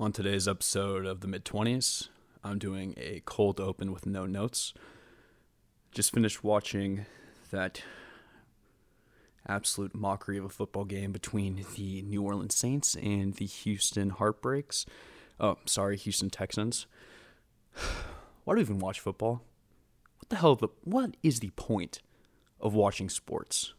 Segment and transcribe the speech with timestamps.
[0.00, 2.08] On today's episode of the mid 20s,
[2.42, 4.72] I'm doing a cold open with no notes.
[5.92, 7.04] Just finished watching
[7.50, 7.82] that
[9.46, 14.86] absolute mockery of a football game between the New Orleans Saints and the Houston Heartbreaks.
[15.38, 16.86] Oh, sorry, Houston Texans.
[18.44, 19.42] Why do we even watch football?
[20.16, 20.56] What the hell?
[20.56, 22.00] The, what is the point
[22.58, 23.74] of watching sports?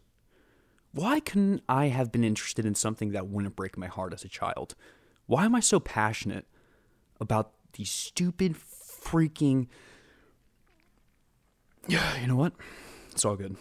[0.92, 4.30] Why couldn't I have been interested in something that wouldn't break my heart as a
[4.30, 4.76] child?
[5.32, 6.46] Why am I so passionate
[7.22, 9.68] about these stupid freaking.
[11.88, 12.52] Yeah, you know what?
[13.12, 13.56] It's all good.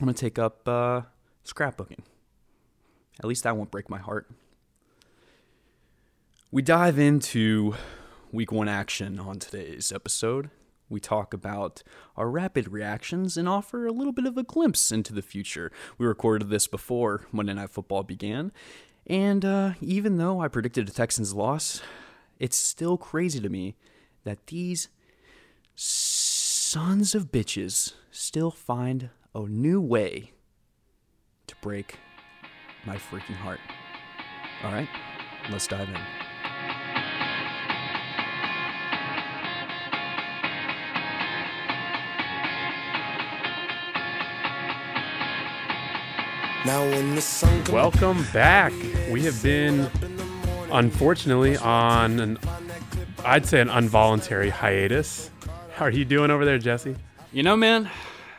[0.00, 1.02] I'm going to take up uh,
[1.44, 1.98] scrapbooking.
[3.18, 4.30] At least that won't break my heart.
[6.50, 7.74] We dive into
[8.32, 10.48] week one action on today's episode.
[10.88, 11.82] We talk about
[12.16, 15.70] our rapid reactions and offer a little bit of a glimpse into the future.
[15.98, 18.50] We recorded this before Monday Night Football began,
[19.06, 21.82] and uh, even though I predicted a Texans loss,
[22.38, 23.76] it's still crazy to me
[24.24, 24.88] that these
[25.74, 30.32] sons of bitches still find a new way
[31.46, 31.98] to break
[32.86, 33.60] my freaking heart.
[34.64, 34.88] All right,
[35.50, 36.21] let's dive in.
[46.64, 48.72] Welcome back.
[49.10, 49.90] We have been,
[50.70, 52.38] unfortunately, on an,
[53.24, 55.32] I'd say, an involuntary hiatus.
[55.74, 56.94] How are you doing over there, Jesse?
[57.32, 57.90] You know, man,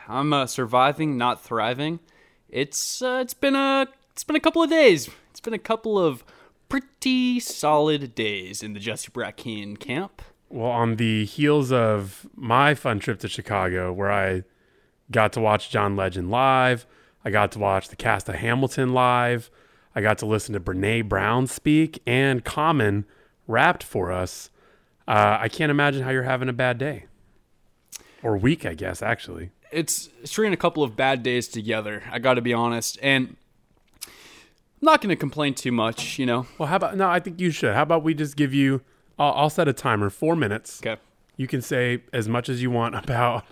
[0.08, 2.00] I'm uh, surviving, not thriving.
[2.48, 5.10] It's uh, it's been a it's been a couple of days.
[5.30, 6.24] It's been a couple of
[6.70, 10.22] pretty solid days in the Jesse Brackeen camp.
[10.48, 14.44] Well, on the heels of my fun trip to Chicago, where I
[15.10, 16.86] got to watch John Legend live,
[17.24, 19.50] I got to watch the cast of Hamilton live,
[19.94, 23.04] I got to listen to Brene Brown speak, and Common
[23.46, 24.50] rapped for us.
[25.06, 27.06] Uh, I can't imagine how you're having a bad day.
[28.22, 29.50] Or week, I guess, actually.
[29.70, 32.02] It's stringing a couple of bad days together.
[32.10, 33.36] I got to be honest, and
[34.06, 34.12] I'm
[34.80, 36.18] not going to complain too much.
[36.18, 36.46] You know.
[36.58, 37.08] Well, how about no?
[37.08, 37.74] I think you should.
[37.74, 38.80] How about we just give you?
[39.18, 40.80] I'll, I'll set a timer, four minutes.
[40.80, 41.00] Okay.
[41.36, 43.44] You can say as much as you want about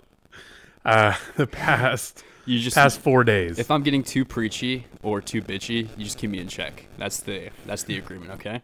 [0.85, 3.57] uh, the past You just past four days.
[3.57, 6.87] if I'm getting too preachy or too bitchy, you just keep me in check.
[6.97, 8.31] That's the that's the agreement.
[8.31, 8.61] Okay.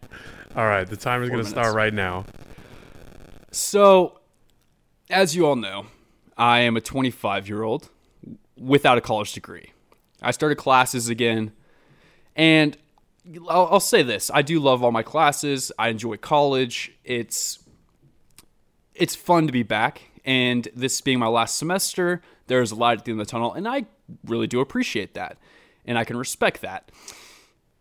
[0.56, 2.26] All right, the timer's Four going to start right now.
[3.52, 4.20] So,
[5.10, 5.86] as you all know,
[6.38, 7.90] I am a 25 year old
[8.58, 9.72] without a college degree.
[10.22, 11.54] I started classes again,
[12.36, 12.78] and
[13.48, 15.72] I'll, I'll say this: I do love all my classes.
[15.80, 16.92] I enjoy college.
[17.04, 17.60] It's
[18.94, 23.06] it's fun to be back, and this being my last semester, there's a light at
[23.06, 23.86] the end of the tunnel, and I
[24.26, 25.38] really do appreciate that,
[25.86, 26.92] and I can respect that.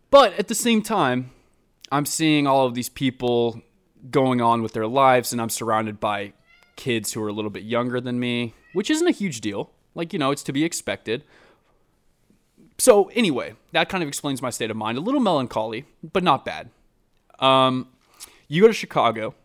[0.09, 1.31] But at the same time,
[1.91, 3.61] I'm seeing all of these people
[4.09, 6.33] going on with their lives, and I'm surrounded by
[6.75, 9.71] kids who are a little bit younger than me, which isn't a huge deal.
[9.95, 11.23] Like, you know, it's to be expected.
[12.77, 14.97] So, anyway, that kind of explains my state of mind.
[14.97, 16.69] A little melancholy, but not bad.
[17.39, 17.89] Um,
[18.47, 19.35] you go to Chicago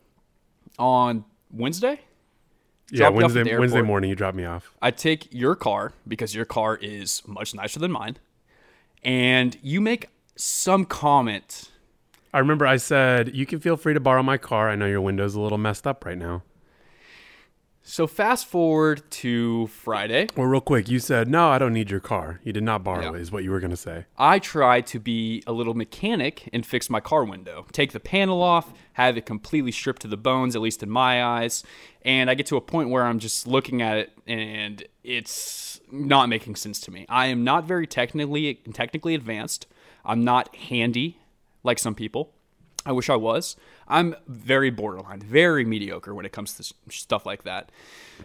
[0.79, 2.01] on Wednesday?
[2.95, 4.73] Yeah, Drop me off at Wednesday Wednesday morning you drop me off.
[4.81, 8.19] I take your car because your car is much nicer than mine,
[9.03, 11.71] and you make some comment
[12.35, 14.69] I remember I said you can feel free to borrow my car.
[14.69, 16.43] I know your window's a little messed up right now.
[17.87, 20.29] So fast forward to Friday.
[20.35, 22.41] Well, real quick, you said no, I don't need your car.
[22.43, 23.19] You did not borrow Yeah.
[23.19, 23.21] it.
[23.21, 24.07] Is what you were going to say.
[24.17, 27.67] I try to be a little mechanic and fix my car window.
[27.73, 31.23] Take the panel off, have it completely stripped to the bones, at least in my
[31.23, 31.63] eyes.
[32.03, 36.31] And I get to a point where I'm just looking at it and it's not
[36.31, 37.05] making sense to me.
[37.11, 39.67] I am not very technically technically advanced.
[40.07, 41.19] I'm not handy
[41.63, 42.34] like some people.
[42.87, 43.57] I wish I was.
[43.89, 47.73] I'm very borderline, very mediocre when it comes to stuff like that.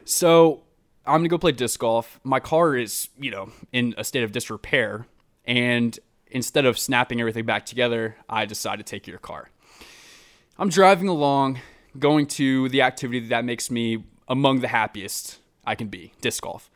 [0.06, 0.64] So
[1.06, 2.20] I'm gonna go play disc golf.
[2.24, 5.08] My car is, you know, in a state of disrepair,
[5.46, 5.98] and
[6.28, 9.50] instead of snapping everything back together, I decide to take your car.
[10.58, 11.60] I'm driving along,
[11.98, 16.70] going to the activity that makes me among the happiest I can be, disc golf.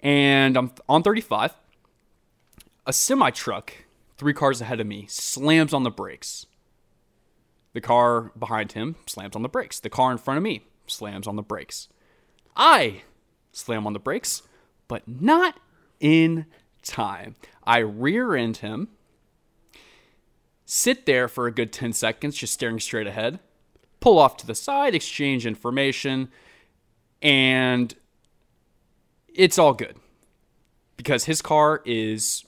[0.00, 1.54] And I'm on 35.
[2.86, 3.72] A semi truck,
[4.24, 6.46] three cars ahead of me, slams on the brakes.
[7.74, 9.78] The car behind him slams on the brakes.
[9.78, 11.88] The car in front of me slams on the brakes.
[12.56, 13.02] I
[13.52, 14.40] slam on the brakes,
[14.88, 15.60] but not
[16.00, 16.46] in
[16.80, 17.34] time.
[17.64, 18.88] I rear end him,
[20.64, 23.40] sit there for a good 10 seconds, just staring straight ahead,
[24.00, 26.30] pull off to the side, exchange information,
[27.20, 27.94] and
[29.28, 29.96] it's all good
[30.96, 32.46] because his car is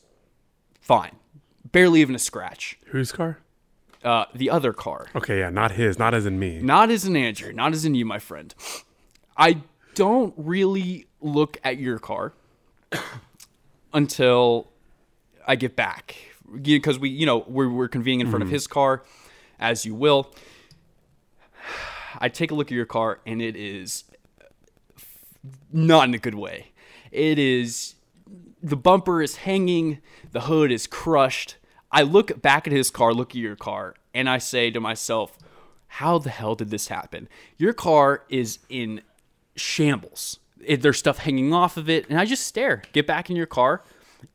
[0.81, 1.17] fine,
[1.72, 2.78] barely even a scratch.
[2.86, 3.38] Whose car?
[4.06, 5.08] uh, the other car.
[5.16, 6.60] Okay, yeah, not his, not as in me.
[6.62, 8.54] Not as in Andrew, not as in you, my friend.
[9.36, 9.62] I
[9.94, 12.32] don't really look at your car
[13.92, 14.70] until
[15.46, 16.14] I get back
[16.62, 19.02] because we, you know, we're, we're convening in front of his car,
[19.58, 20.32] as you will.
[22.18, 24.04] I take a look at your car, and it is
[25.72, 26.68] not in a good way.
[27.10, 27.95] It is
[28.62, 29.98] the bumper is hanging,
[30.32, 31.56] the hood is crushed.
[31.90, 35.38] I look back at his car, look at your car, and I say to myself,
[35.86, 37.28] how the hell did this happen?
[37.58, 39.02] Your car is in
[39.54, 40.38] shambles.
[40.68, 42.82] There's stuff hanging off of it, and I just stare.
[42.92, 43.82] Get back in your car,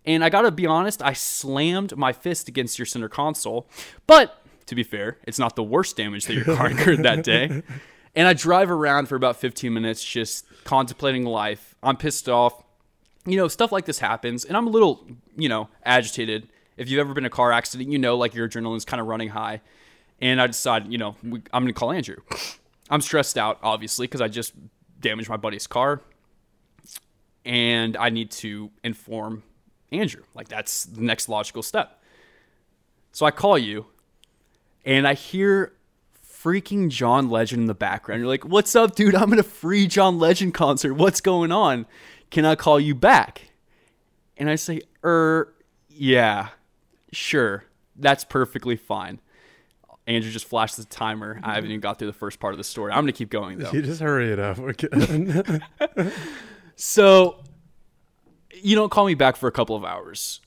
[0.05, 3.67] and I gotta be honest, I slammed my fist against your center console.
[4.07, 7.63] But to be fair, it's not the worst damage that your car incurred that day.
[8.15, 11.75] And I drive around for about 15 minutes, just contemplating life.
[11.83, 12.63] I'm pissed off.
[13.25, 16.47] You know, stuff like this happens, and I'm a little, you know, agitated.
[16.77, 19.07] If you've ever been in a car accident, you know, like your adrenaline's kind of
[19.07, 19.61] running high.
[20.19, 22.17] And I decide, you know, we, I'm going to call Andrew.
[22.89, 24.53] I'm stressed out, obviously, because I just
[24.99, 26.01] damaged my buddy's car.
[27.45, 29.43] And I need to inform
[29.91, 30.23] Andrew.
[30.33, 32.01] Like, that's the next logical step.
[33.11, 33.87] So I call you,
[34.85, 35.73] and I hear
[36.41, 38.19] freaking John Legend in the background.
[38.19, 39.15] You're like, "What's up, dude?
[39.15, 40.93] I'm at a free John Legend concert.
[40.93, 41.85] What's going on?
[42.31, 43.51] Can I call you back?"
[44.37, 45.53] And I say, "Er,
[45.89, 46.47] yeah,
[47.13, 47.65] sure.
[47.95, 49.19] That's perfectly fine."
[50.07, 51.39] Andrew just flashed the timer.
[51.43, 52.91] I haven't even got through the first part of the story.
[52.91, 53.71] I'm gonna keep going though.
[53.73, 54.57] You just hurry it up.
[56.75, 57.43] So,
[58.55, 60.41] you don't call me back for a couple of hours,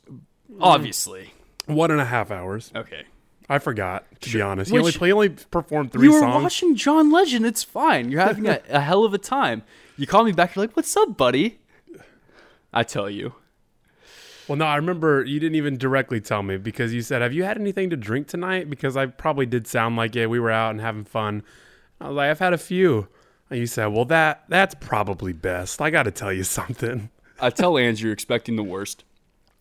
[0.60, 1.32] obviously.
[1.66, 2.72] One and a half hours.
[2.74, 3.04] Okay.
[3.48, 4.70] I forgot, to be honest.
[4.70, 6.42] He only, Which- only performed three You were songs.
[6.42, 7.46] watching John Legend.
[7.46, 8.10] It's fine.
[8.10, 9.62] You're having a, a hell of a time.
[9.96, 10.56] You call me back.
[10.56, 11.60] You're like, "What's up, buddy?"
[12.74, 13.34] I tell you.
[14.48, 17.44] Well, no, I remember you didn't even directly tell me because you said, "Have you
[17.44, 20.26] had anything to drink tonight?" Because I probably did sound like it.
[20.26, 21.42] We were out and having fun.
[22.00, 23.08] I was like, "I've had a few."
[23.48, 27.08] And you said, "Well, that that's probably best." I got to tell you something.
[27.40, 29.04] I tell Andrew expecting the worst,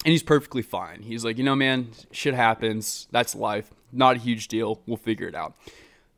[0.03, 1.03] and he's perfectly fine.
[1.03, 3.07] He's like, you know, man, shit happens.
[3.11, 3.71] That's life.
[3.91, 4.81] Not a huge deal.
[4.85, 5.55] We'll figure it out.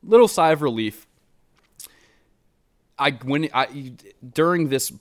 [0.02, 1.06] Little sigh of relief.
[2.98, 3.92] I when I
[4.32, 4.92] during this,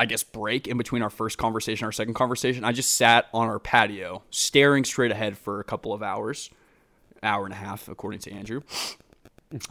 [0.00, 3.48] I guess break in between our first conversation, our second conversation, I just sat on
[3.48, 6.48] our patio, staring straight ahead for a couple of hours,
[7.22, 8.62] hour and a half, according to Andrew,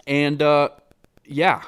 [0.06, 0.70] and uh,
[1.26, 1.64] yeah,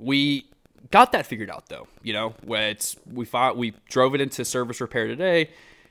[0.00, 0.46] we
[0.90, 1.86] got that figured out though.
[2.02, 5.50] You know, it's we fought, we drove it into service repair today,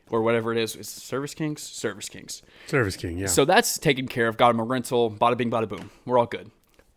[0.09, 0.75] or whatever it is.
[0.75, 1.61] Is it Service Kings?
[1.61, 2.41] Service Kings.
[2.65, 3.27] Service King, yeah.
[3.27, 4.37] So that's taken care of.
[4.37, 5.11] Got him a rental.
[5.11, 5.91] Bada bing, bada boom.
[6.03, 6.49] We're all good.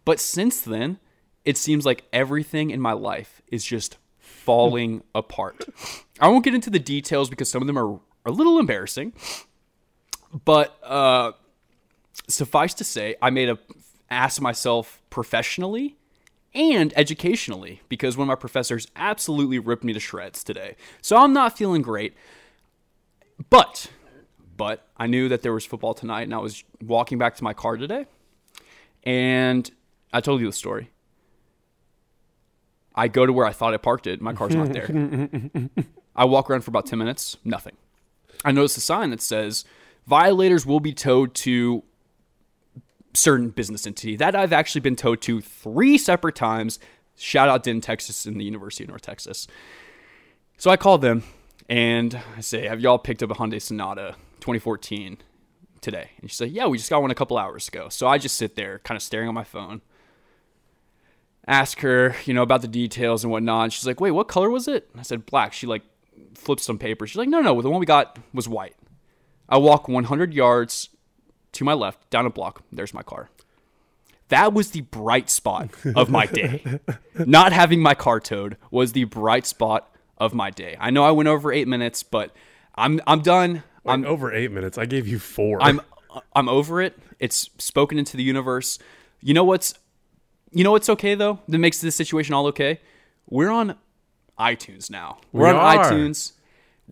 [0.06, 0.98] But since then,
[1.44, 3.98] it seems like everything in my life is just
[4.48, 5.68] falling apart.
[6.20, 9.12] I won't get into the details because some of them are a little embarrassing.
[10.32, 11.32] But uh,
[12.28, 13.58] suffice to say, I made a
[14.10, 15.98] ass of myself professionally
[16.54, 20.76] and educationally because one of my professors absolutely ripped me to shreds today.
[21.02, 22.14] So I'm not feeling great.
[23.50, 23.90] But
[24.56, 27.52] but I knew that there was football tonight and I was walking back to my
[27.52, 28.06] car today
[29.04, 29.70] and
[30.10, 30.88] I told you the story.
[32.98, 34.88] I go to where I thought I parked it, my car's not there.
[36.16, 37.76] I walk around for about 10 minutes, nothing.
[38.44, 39.64] I notice a sign that says
[40.08, 41.84] violators will be towed to
[43.14, 46.80] certain business entity that I've actually been towed to three separate times.
[47.16, 49.46] Shout out Denton, Texas, and the University of North Texas.
[50.56, 51.22] So I call them
[51.68, 55.18] and I say, "Have y'all picked up a Hyundai Sonata 2014
[55.80, 58.18] today?" And she said, "Yeah, we just got one a couple hours ago." So I
[58.18, 59.82] just sit there, kind of staring on my phone.
[61.48, 63.64] Ask her, you know, about the details and whatnot.
[63.64, 65.82] And she's like, "Wait, what color was it?" And I said, "Black." She like
[66.34, 67.06] flips some paper.
[67.06, 68.76] She's like, "No, no, the one we got was white."
[69.48, 70.90] I walk 100 yards
[71.52, 72.62] to my left, down a block.
[72.70, 73.30] There's my car.
[74.28, 76.80] That was the bright spot of my day.
[77.14, 80.76] Not having my car towed was the bright spot of my day.
[80.78, 82.34] I know I went over eight minutes, but
[82.74, 83.62] I'm I'm done.
[83.86, 84.76] I'm I'm over eight minutes.
[84.76, 85.62] I gave you four.
[85.62, 85.80] I'm
[86.34, 86.98] I'm over it.
[87.18, 88.78] It's spoken into the universe.
[89.20, 89.74] You know what's
[90.52, 91.40] you know what's okay though?
[91.48, 92.80] That makes this situation all okay.
[93.28, 93.76] We're on
[94.38, 95.18] iTunes now.
[95.32, 95.84] We're We on are.
[95.90, 96.32] iTunes.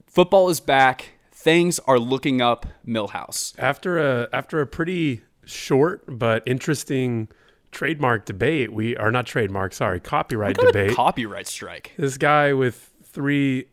[0.07, 1.13] Football is back.
[1.33, 3.55] Things are looking up Milhouse.
[3.59, 7.29] after a after a pretty short but interesting
[7.71, 8.73] trademark debate.
[8.73, 9.73] We are not trademark.
[9.73, 10.95] Sorry, copyright debate.
[10.95, 11.93] copyright strike.
[11.97, 13.67] this guy with three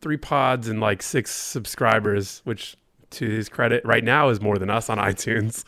[0.00, 2.76] three pods and like six subscribers, which
[3.10, 5.64] to his credit right now is more than us on iTunes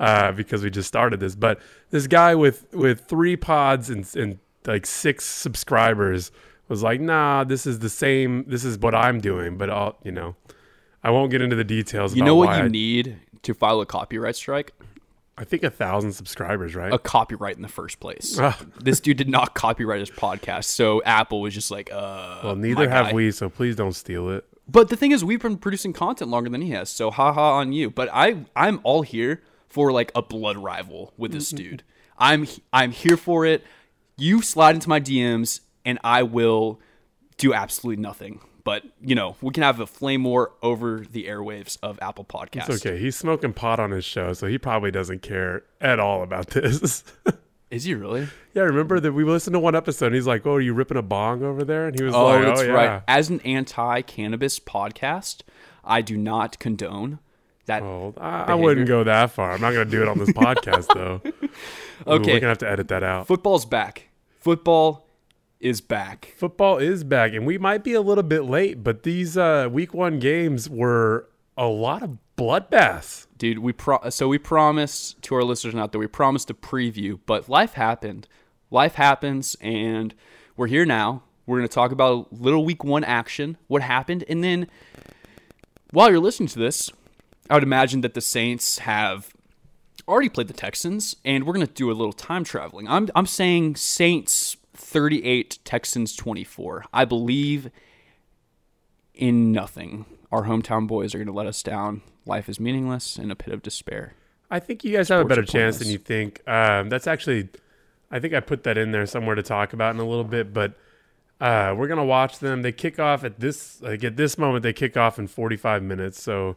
[0.00, 1.36] uh, because we just started this.
[1.36, 6.32] But this guy with with three pods and, and like six subscribers
[6.68, 8.44] was like, nah, this is the same.
[8.48, 10.34] This is what I'm doing, but I'll you know.
[11.02, 12.14] I won't get into the details.
[12.14, 14.72] You know what you I- need to file a copyright strike?
[15.38, 16.92] I think a thousand subscribers, right?
[16.92, 18.38] a copyright in the first place.
[18.38, 18.58] Ah.
[18.82, 22.40] this dude did not copyright his podcast, so Apple was just like, uh.
[22.44, 23.12] well, neither have guy.
[23.14, 24.44] we, so please don't steal it.
[24.68, 27.72] But the thing is, we've been producing content longer than he has, so haha on
[27.72, 27.88] you.
[27.88, 31.56] But I, I'm all here for like a blood rival with this mm-hmm.
[31.56, 31.82] dude.
[32.18, 33.64] I'm, I'm here for it.
[34.16, 36.80] You slide into my DMs, and I will
[37.38, 38.40] do absolutely nothing.
[38.62, 42.68] But you know, we can have a flame war over the airwaves of Apple Podcasts.
[42.68, 42.98] It's okay.
[42.98, 47.02] He's smoking pot on his show, so he probably doesn't care at all about this.
[47.70, 48.28] Is he really?
[48.52, 50.96] yeah, remember that we listened to one episode and he's like, Oh, are you ripping
[50.96, 51.86] a bong over there?
[51.86, 52.72] And he was Oh, like, that's Oh, yeah.
[52.72, 53.02] right.
[53.06, 55.42] As an anti-cannabis podcast,
[55.84, 57.20] I do not condone
[57.66, 57.82] that.
[57.82, 59.52] Well, I, I wouldn't go that far.
[59.52, 61.20] I'm not going to do it on this podcast, though.
[61.24, 61.32] Ooh,
[62.06, 62.32] Okay.
[62.34, 63.26] We're going to have to edit that out.
[63.26, 64.08] Football's back.
[64.40, 65.06] Football
[65.60, 66.32] is back.
[66.38, 69.92] Football is back, and we might be a little bit late, but these uh, week
[69.92, 73.26] one games were a lot of bloodbaths.
[73.36, 77.18] dude we pro- so we promised to our listeners out there we promised a preview
[77.26, 78.26] but life happened
[78.70, 80.14] life happens and
[80.56, 84.24] we're here now we're going to talk about a little week one action what happened
[84.26, 84.66] and then
[85.90, 86.90] while you're listening to this
[87.50, 89.34] i would imagine that the saints have
[90.08, 93.26] already played the texans and we're going to do a little time traveling i'm, I'm
[93.26, 97.70] saying saints 38 texans 24 i believe
[99.14, 103.30] in nothing our hometown boys are going to let us down life is meaningless and
[103.30, 104.14] a pit of despair
[104.50, 106.46] I think you guys have a better chance than you think.
[106.48, 107.48] Um, that's actually,
[108.10, 110.52] I think I put that in there somewhere to talk about in a little bit,
[110.52, 110.74] but
[111.40, 112.62] uh, we're gonna watch them.
[112.62, 114.62] They kick off at this like at this moment.
[114.62, 116.56] They kick off in 45 minutes, so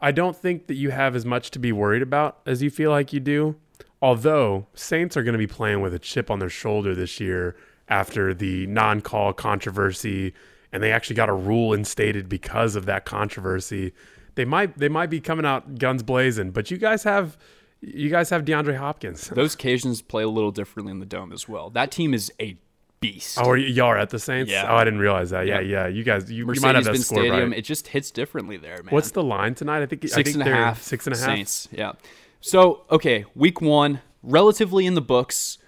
[0.00, 2.90] I don't think that you have as much to be worried about as you feel
[2.90, 3.56] like you do.
[4.00, 7.56] Although Saints are going to be playing with a chip on their shoulder this year
[7.88, 10.34] after the non-call controversy,
[10.72, 13.92] and they actually got a rule instated because of that controversy.
[14.36, 17.36] They might they might be coming out guns blazing, but you guys have
[17.80, 19.28] you guys have DeAndre Hopkins.
[19.28, 22.56] those occasions play a little differently in the dome as well that team is a
[23.00, 24.50] beast Oh, are y'all are at the Saints?
[24.50, 24.66] Yeah.
[24.70, 25.46] Oh, I didn't realize that.
[25.46, 25.84] Yeah, Yeah.
[25.84, 25.86] yeah.
[25.88, 27.58] You guys, you, you might have that score stadium right.
[27.58, 29.82] it just hits differently there man What's the line tonight?
[29.82, 30.82] I think I think and a half.
[30.82, 31.26] Six and a half.
[31.26, 31.92] saints yeah
[32.40, 35.58] so okay week one relatively in the books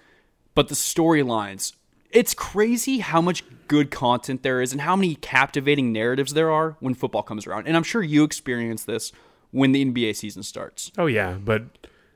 [0.55, 1.73] but the storylines
[2.11, 6.75] it's crazy how much good content there is and how many captivating narratives there are
[6.81, 9.11] when football comes around and i'm sure you experience this
[9.51, 11.63] when the nba season starts Oh yeah, but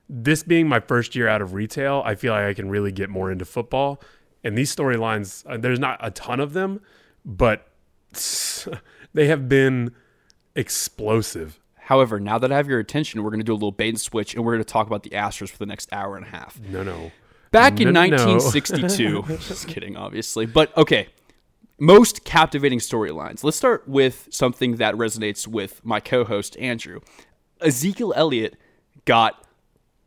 [0.07, 3.09] this being my first year out of retail, I feel like I can really get
[3.09, 3.99] more into football.
[4.45, 6.79] And these storylines, uh, there's not a ton of them,
[7.25, 7.67] but
[9.13, 9.91] they have been
[10.55, 11.59] explosive.
[11.73, 13.99] However, now that I have your attention, we're going to do a little bait and
[13.99, 16.29] switch, and we're going to talk about the Astros for the next hour and a
[16.29, 16.59] half.
[16.61, 17.11] No, no.
[17.51, 18.33] Back in No, no, no.
[18.35, 21.07] 1962, just kidding, obviously, but okay.
[21.77, 23.43] Most captivating storylines.
[23.43, 27.01] Let's start with something that resonates with my co-host Andrew.
[27.59, 28.55] Ezekiel Elliott
[29.03, 29.43] got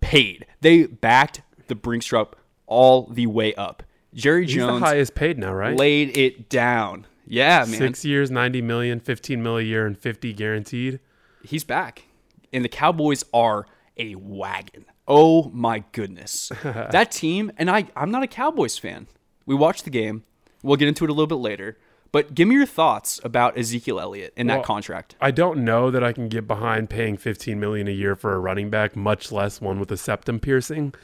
[0.00, 0.46] paid.
[0.62, 3.82] They backed the Brinks truck all the way up.
[4.18, 5.76] Jerry He's Jones the highest paid now, right?
[5.76, 7.06] laid it down.
[7.26, 7.78] Yeah, man.
[7.78, 11.00] Six years, 90 million, 15 mil a year, and 50 guaranteed.
[11.44, 12.04] he's back.
[12.52, 14.86] And the Cowboys are a wagon.
[15.06, 16.50] Oh my goodness.
[16.62, 19.06] that team, and I, I'm not a Cowboys fan.
[19.46, 20.24] We watched the game.
[20.62, 21.78] We'll get into it a little bit later.
[22.10, 25.14] But give me your thoughts about Ezekiel Elliott and Well, that contract.
[25.20, 28.38] I don't know that I can get behind paying 15 million a year for a
[28.38, 30.94] running back, much less one with a septum piercing.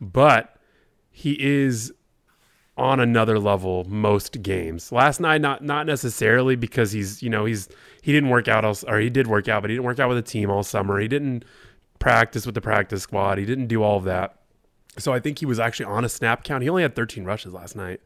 [0.00, 0.56] But
[1.10, 1.92] he is
[2.76, 4.90] on another level most games.
[4.90, 7.68] Last night, not not necessarily because he's you know he's
[8.02, 10.08] he didn't work out all, or he did work out, but he didn't work out
[10.08, 11.00] with a team all summer.
[11.00, 11.44] He didn't
[11.98, 13.38] practice with the practice squad.
[13.38, 14.36] He didn't do all of that.
[14.98, 16.62] So I think he was actually on a snap count.
[16.62, 18.00] He only had 13 rushes last night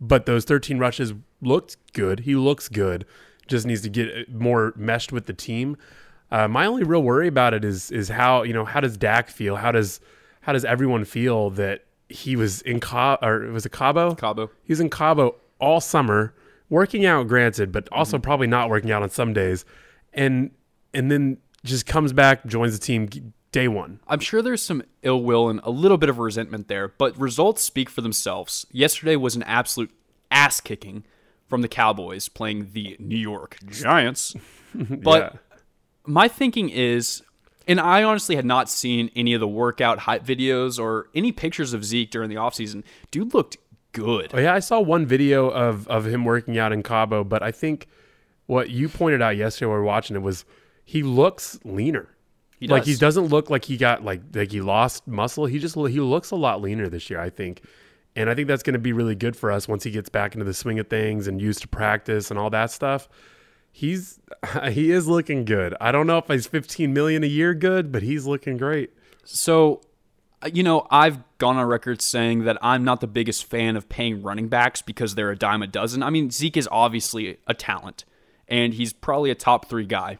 [0.00, 2.20] but those 13 rushes looked good.
[2.20, 3.04] He looks good.
[3.46, 5.76] Just needs to get more meshed with the team.
[6.30, 9.28] Uh, my only real worry about it is is how you know how does Dak
[9.28, 9.56] feel?
[9.56, 10.00] How does
[10.42, 14.14] how does everyone feel that he was in Cabo or was it Cabo?
[14.14, 14.50] Cabo.
[14.64, 16.34] He was in Cabo all summer,
[16.68, 18.22] working out, granted, but also Mm-hmm.
[18.22, 19.64] probably not working out on some days,
[20.12, 20.50] and
[20.94, 24.00] and then just comes back, joins the team day one.
[24.08, 27.62] I'm sure there's some ill will and a little bit of resentment there, but results
[27.62, 28.66] speak for themselves.
[28.72, 29.90] Yesterday was an absolute
[30.30, 31.04] ass kicking
[31.48, 34.34] from the Cowboys playing the New York Giants.
[34.74, 35.38] But Yeah.
[36.06, 37.22] my thinking is,
[37.68, 41.72] and I honestly had not seen any of the workout hype videos or any pictures
[41.72, 42.82] of Zeke during the offseason.
[43.10, 43.56] Dude looked
[43.92, 44.30] good.
[44.34, 47.50] Oh, yeah, I saw one video of of him working out in Cabo, but I
[47.52, 47.86] think
[48.46, 50.44] what you pointed out yesterday when we were watching it was
[50.84, 52.08] he looks leaner.
[52.58, 52.98] He Like he does.
[53.00, 55.46] doesn't look like he got like like he lost muscle.
[55.46, 57.62] He just he looks a lot leaner this year, I think.
[58.16, 60.34] And I think that's going to be really good for us once he gets back
[60.34, 63.08] into the swing of things and used to practice and all that stuff.
[63.70, 64.20] He's
[64.70, 65.74] he is looking good.
[65.80, 68.90] I don't know if he's 15 million a year good, but he's looking great.
[69.24, 69.80] So,
[70.42, 73.88] uh, you know, I've gone on record saying that I'm not the biggest fan of
[73.88, 76.02] paying running backs because they're a dime a dozen.
[76.02, 78.04] I mean, Zeke is obviously a talent,
[78.48, 80.18] and he's probably a top three guy.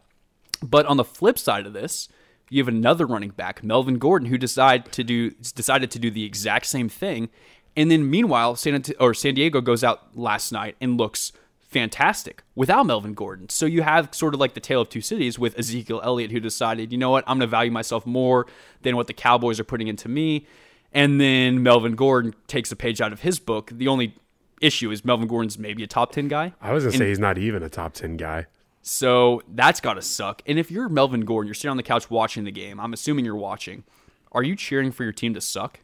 [0.62, 2.08] But on the flip side of this,
[2.50, 6.24] you have another running back, Melvin Gordon, who decided to do decided to do the
[6.24, 7.30] exact same thing.
[7.76, 11.32] And then meanwhile, San or San Diego goes out last night and looks
[11.70, 13.48] fantastic without Melvin Gordon.
[13.48, 16.40] So you have sort of like the tale of two cities with Ezekiel Elliott, who
[16.40, 18.46] decided, you know what, I'm going to value myself more
[18.82, 20.46] than what the Cowboys are putting into me.
[20.92, 23.70] And then Melvin Gordon takes a page out of his book.
[23.72, 24.14] The only
[24.60, 26.52] issue is Melvin Gordon's maybe a top 10 guy.
[26.60, 28.46] I was gonna say he's not even a top ten guy.
[28.82, 30.42] So that's got to suck.
[30.46, 32.80] And if you're Melvin Gordon, you're sitting on the couch watching the game.
[32.80, 33.84] I'm assuming you're watching.
[34.32, 35.80] Are you cheering for your team to suck?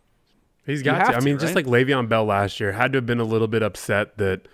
[0.65, 1.17] He's got have to.
[1.17, 3.49] I to, mean, just like Le'Veon Bell last year, had to have been a little
[3.49, 4.49] bit upset that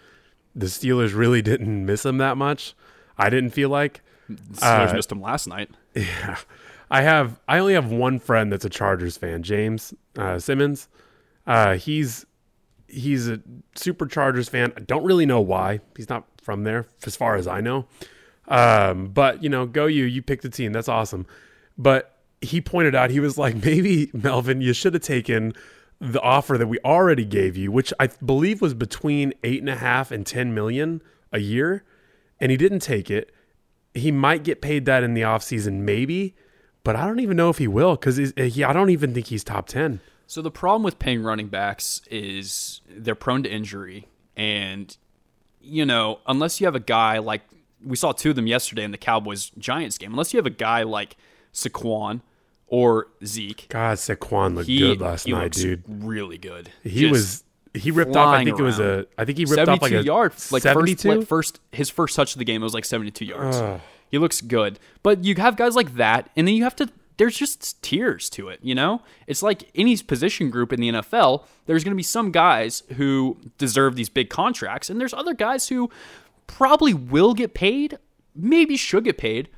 [0.54, 2.74] the Steelers really didn't miss him that much.
[3.18, 4.02] I didn't feel like.
[4.28, 5.70] The Steelers Uh, missed him last night.
[5.94, 6.38] Yeah,
[6.90, 7.38] I have.
[7.48, 10.88] I only have one friend that's a Chargers fan, James uh, Simmons.
[11.46, 12.24] Uh, he's
[12.86, 13.40] he's a
[13.74, 14.72] super Chargers fan.
[14.76, 15.80] I don't really know why.
[15.96, 17.86] He's not from there, as far as I know.
[18.48, 20.04] Um, but you know, go you.
[20.04, 20.72] You picked the team.
[20.72, 21.26] That's awesome.
[21.78, 25.52] But he pointed out he was like, maybe Melvin, you should have taken
[26.02, 29.76] the offer that we already gave you, which I believe was between eight and a
[29.76, 31.84] half and ten million a year,
[32.40, 33.30] and he didn't take it.
[33.94, 36.34] He might get paid that in the offseason, maybe,
[36.82, 39.68] but I don't even know if he will because I don't even think he's top
[39.68, 40.00] ten.
[40.26, 44.96] So the problem with paying running backs is they're prone to injury, and
[45.60, 47.42] you know unless you have a guy like
[47.84, 50.50] we saw two of them yesterday in the Cowboys Giants game, unless you have a
[50.50, 51.16] guy like
[51.54, 52.22] Saquon
[52.72, 55.82] or Zeke, God, Saquon looked he, good last night, dude.
[55.86, 56.70] really good.
[56.82, 58.34] He Just was he ripped off.
[58.34, 59.06] I think it was a.
[59.18, 62.16] I think he ripped off like a yards, like seventy first, like first his first
[62.16, 63.60] touch of the game it was like seventy two yards.
[64.08, 66.88] He looks good, but you have guys like that, and then you have to.
[67.18, 69.02] There's just tiers to it, you know.
[69.26, 71.44] It's like any position group in the NFL.
[71.66, 75.68] There's going to be some guys who deserve these big contracts, and there's other guys
[75.68, 75.90] who
[76.46, 77.98] probably will get paid,
[78.34, 79.50] maybe should get paid,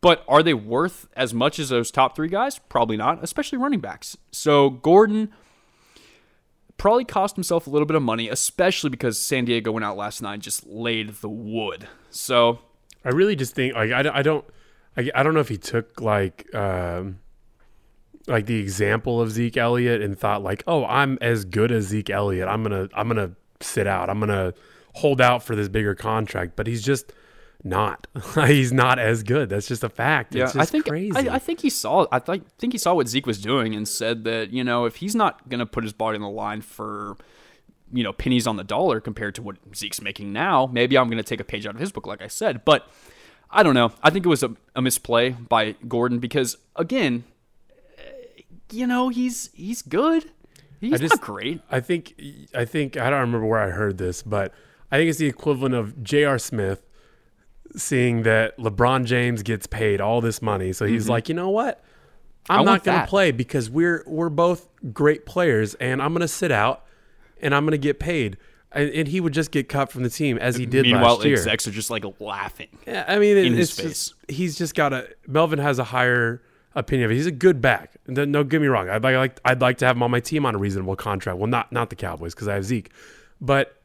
[0.00, 2.58] but are they worth as much as those top three guys?
[2.58, 4.16] Probably not, especially running backs.
[4.30, 5.30] So Gordon
[6.76, 10.22] probably cost himself a little bit of money, especially because San Diego went out last
[10.22, 11.88] night and just laid the wood.
[12.10, 12.60] So
[13.04, 14.44] I really just think like I, I don't
[14.96, 17.18] I, I don't know if he took like um
[18.26, 22.10] like the example of Zeke Elliott and thought like oh I'm as good as Zeke
[22.10, 24.54] Elliott I'm gonna I'm gonna sit out I'm gonna
[24.94, 27.12] hold out for this bigger contract but he's just
[27.64, 28.06] not
[28.46, 31.38] he's not as good that's just a fact it's just I think crazy I, I
[31.40, 34.50] think he saw I th- think he saw what Zeke was doing and said that
[34.52, 37.16] you know if he's not going to put his body on the line for
[37.92, 41.16] you know pennies on the dollar compared to what Zeke's making now, maybe I'm going
[41.16, 42.64] to take a page out of his book, like I said.
[42.64, 42.86] But
[43.50, 43.92] I don't know.
[44.02, 47.24] I think it was a, a misplay by Gordon because again,
[48.70, 50.30] you know he's he's good.
[50.80, 51.60] He's just- not great.
[51.70, 52.14] I think
[52.54, 54.52] I think I don't remember where I heard this, but
[54.92, 56.38] I think it's the equivalent of J.R.
[56.38, 56.82] Smith
[57.76, 61.82] seeing that LeBron James gets paid all this money, so he's like, you know what?
[62.50, 62.64] I'm Mm-hmm.
[62.64, 66.28] not going to that." play because we're we're both great players, and I'm going to
[66.28, 66.84] sit out,
[67.42, 68.36] and I'm going to get paid.
[68.70, 71.24] And, and he would just get cut from the team as he did Meanwhile, last
[71.24, 71.36] year.
[71.36, 72.68] execs are just like laughing.
[72.86, 75.84] Yeah, I mean, it, in his it's just he's just got a Melvin has a
[75.84, 76.42] higher
[76.74, 77.14] opinion of it.
[77.14, 77.92] He's a good back.
[78.06, 78.90] No, no, get me wrong.
[78.90, 81.38] I'd like, like I'd like to have him on my team on a reasonable contract.
[81.38, 82.90] Well, not not the Cowboys because I have Zeke,
[83.40, 83.77] but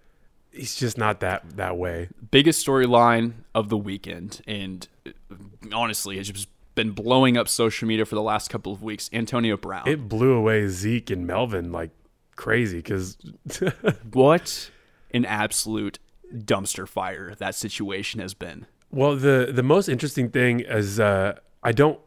[0.54, 2.10] he's just not that that way.
[2.32, 5.36] biggest storyline of the weekend, and uh,
[5.74, 9.10] honestly, it's just been blowing up social media for the last couple of weeks.
[9.13, 9.88] Antonio Brown.
[9.88, 11.92] It blew away Zeke and Melvin like
[12.36, 13.18] crazy because
[14.12, 14.70] what
[15.12, 16.00] an absolute
[16.34, 18.66] dumpster fire that situation has been.
[18.92, 22.00] Well, the the most interesting thing is uh, I don't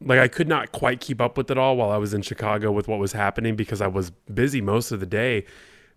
[0.00, 2.72] like I could not quite keep up with it all while I was in Chicago
[2.72, 5.44] with what was happening because I was busy most of the day.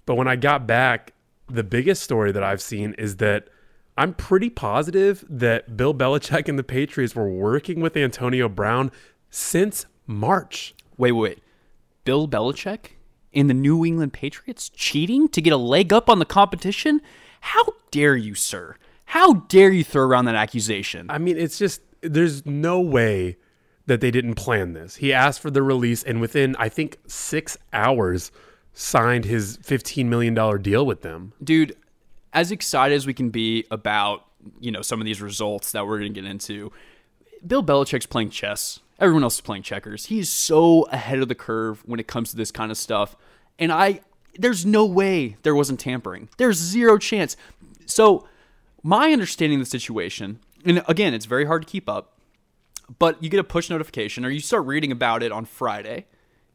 [0.06, 1.13] But when I got back,
[1.50, 3.48] the biggest story that I've seen is that
[3.98, 8.92] I'm pretty positive that Bill Belichick and the Patriots were working with Antonio Brown
[9.30, 10.74] since March.
[10.98, 11.44] Wait, wait, wait.
[12.04, 12.92] Bill Belichick
[13.32, 17.02] in the New England Patriots cheating to get a leg up on the competition?
[17.42, 18.78] How dare you, sir?
[19.06, 21.08] How dare you throw around that accusation?
[21.10, 23.38] I mean, it's just there's no way
[23.86, 24.96] that they didn't plan this.
[24.96, 28.32] He asked for the release, and within I think six hours,
[28.74, 31.34] signed his fifteen million dollar deal with them.
[31.44, 31.76] dude,
[32.34, 34.26] as excited as we can be about
[34.60, 36.72] you know some of these results that we're going to get into,
[37.46, 38.80] Bill Belichick's playing chess.
[39.00, 40.06] Everyone else is playing checkers.
[40.06, 43.16] He's so ahead of the curve when it comes to this kind of stuff,
[43.60, 44.02] and I
[44.38, 46.30] there's no way there wasn't tampering.
[46.38, 47.38] There's zero chance.
[47.86, 48.28] So
[48.82, 52.18] my understanding of the situation, and again, it's very hard to keep up,
[52.98, 56.06] but you get a push notification or you start reading about it on Friday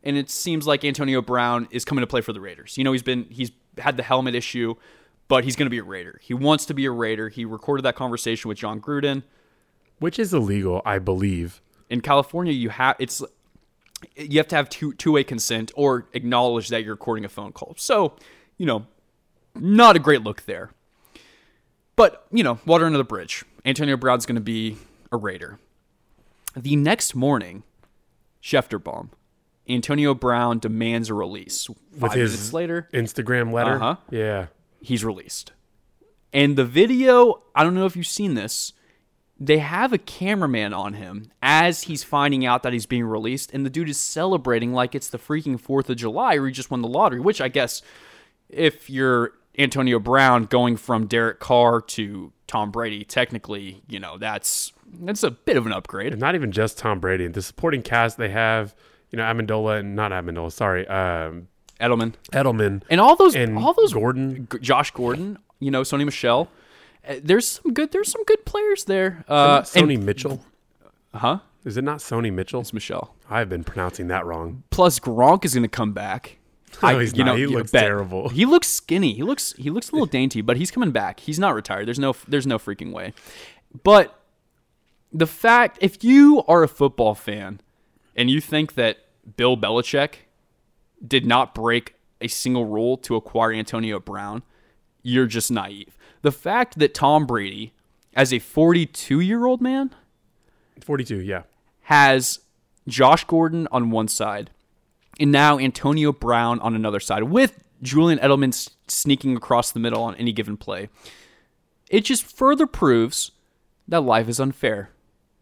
[0.02, 2.76] and it seems like Antonio Brown is coming to play for the Raiders.
[2.78, 4.74] You know, he's been he's had the helmet issue,
[5.28, 6.20] but he's going to be a Raider.
[6.22, 7.28] He wants to be a Raider.
[7.28, 9.22] He recorded that conversation with Jon Gruden.
[9.98, 11.60] which is illegal, I believe.
[11.90, 13.22] In California, you have it's
[14.16, 17.52] you have to have two two way consent or acknowledge that you're recording a phone
[17.52, 17.74] call.
[17.76, 18.16] So,
[18.56, 18.86] you know,
[19.54, 20.70] not a great look there.
[21.96, 23.44] But, you know, water under the bridge.
[23.64, 24.76] Antonio Brown's going to be
[25.10, 25.58] a Raider.
[26.56, 27.64] The next morning,
[28.40, 29.08] Schefterbaum,
[29.68, 31.68] Antonio Brown demands a release.
[31.98, 33.74] Five his- minutes later, Instagram letter.
[33.74, 33.96] Uh-huh.
[34.10, 34.46] Yeah.
[34.80, 35.52] he's released.
[36.32, 38.72] And the video, I don't know if you've seen this,
[39.40, 43.64] they have a cameraman on him as he's finding out that he's being released, and
[43.64, 46.82] the dude is celebrating like it's the freaking 4th of July or he just won
[46.82, 47.82] the lottery, which I guess
[48.48, 54.72] if you're Antonio Brown going from Derek Carr to Tom Brady, technically, you know, that's
[55.00, 56.12] that's a bit of an upgrade.
[56.12, 57.26] And not even just Tom Brady.
[57.28, 58.74] The supporting cast they have,
[59.10, 61.48] you know, Amendola and not Amendola, sorry, um,
[61.80, 62.14] Edelman.
[62.32, 64.48] Edelman And all those and all those Gordon.
[64.52, 66.48] G- Josh Gordon, you know, Sony Michel.
[67.08, 69.24] Uh, There's some good there's some good players there.
[69.28, 70.44] Uh Sony Mitchell.
[71.14, 71.38] huh?
[71.64, 72.60] Is it not Sony Mitchell?
[72.62, 73.14] It's Michelle.
[73.30, 74.62] I've been pronouncing that wrong.
[74.70, 76.38] Plus Gronk is going to come back.
[76.82, 77.38] No, he's not.
[77.38, 77.82] He looks bet.
[77.84, 78.28] terrible.
[78.28, 79.14] He looks skinny.
[79.14, 81.20] He looks he looks a little dainty, but he's coming back.
[81.20, 81.86] He's not retired.
[81.86, 83.14] There's no there's no freaking way.
[83.84, 84.14] But
[85.12, 87.60] the fact if you are a football fan
[88.18, 88.98] and you think that
[89.36, 90.14] Bill Belichick
[91.06, 94.42] did not break a single rule to acquire Antonio Brown,
[95.02, 95.96] you're just naive.
[96.22, 97.72] The fact that Tom Brady
[98.14, 99.94] as a 42-year-old man
[100.80, 101.42] 42, yeah.
[101.82, 102.40] has
[102.88, 104.50] Josh Gordon on one side
[105.20, 110.16] and now Antonio Brown on another side with Julian Edelman sneaking across the middle on
[110.16, 110.88] any given play.
[111.88, 113.30] It just further proves
[113.86, 114.90] that life is unfair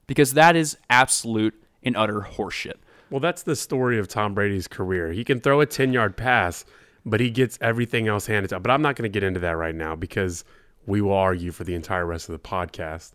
[0.07, 1.55] because that is absolute
[1.87, 2.75] and utter horseshit.
[3.09, 5.13] Well, that's the story of Tom Brady's career.
[5.13, 6.65] He can throw a 10 yard pass,
[7.07, 8.63] but he gets everything else handed to him.
[8.63, 10.45] But I'm not going to get into that right now because
[10.87, 13.13] we will argue for the entire rest of the podcast.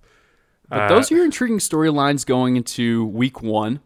[0.70, 3.82] But those are your intriguing storylines going into week one.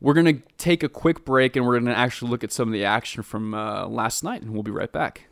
[0.00, 2.68] We're going to take a quick break and we're going to actually look at some
[2.68, 5.26] of the action from uh, last night, and we'll be right back.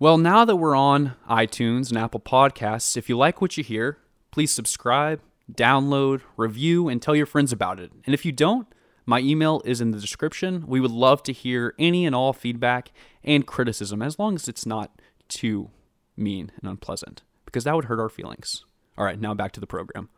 [0.00, 3.98] Well, now that we're on iTunes and Apple Podcasts, if you like what you hear,
[4.32, 5.20] please subscribe,
[5.52, 7.92] download, review, and tell your friends about it.
[8.04, 8.66] And if you don't,
[9.06, 10.64] my email is in the description.
[10.66, 12.90] We would love to hear any and all feedback
[13.22, 15.70] and criticism, as long as it's not too
[16.16, 18.64] mean and unpleasant, because that would hurt our feelings.
[18.96, 20.08] All right, now back to the program.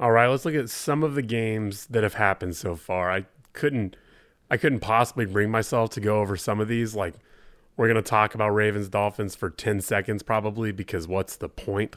[0.00, 3.10] All right, let's look at some of the games that have happened so far.
[3.10, 3.96] I couldn't
[4.50, 7.14] I couldn't possibly bring myself to go over some of these like
[7.78, 11.94] we're going to talk about Ravens Dolphins for 10 seconds probably because what's the point?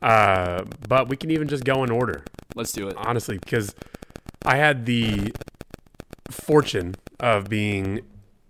[0.00, 2.24] Uh, but we can even just go in order.
[2.54, 2.96] Let's do it.
[2.96, 3.74] honestly, because
[4.44, 5.32] I had the
[6.30, 8.02] fortune of being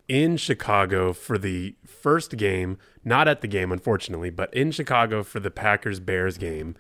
[0.09, 5.39] in Chicago for the first game, not at the game, unfortunately, but in Chicago for
[5.39, 6.75] the Packers Bears game,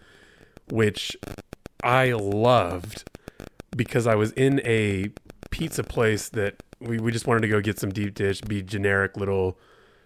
[0.71, 1.17] which
[1.85, 3.09] I loved
[3.77, 5.11] because I was in a
[5.51, 9.17] pizza place that we, we just wanted to go get some deep dish, be generic
[9.17, 9.59] little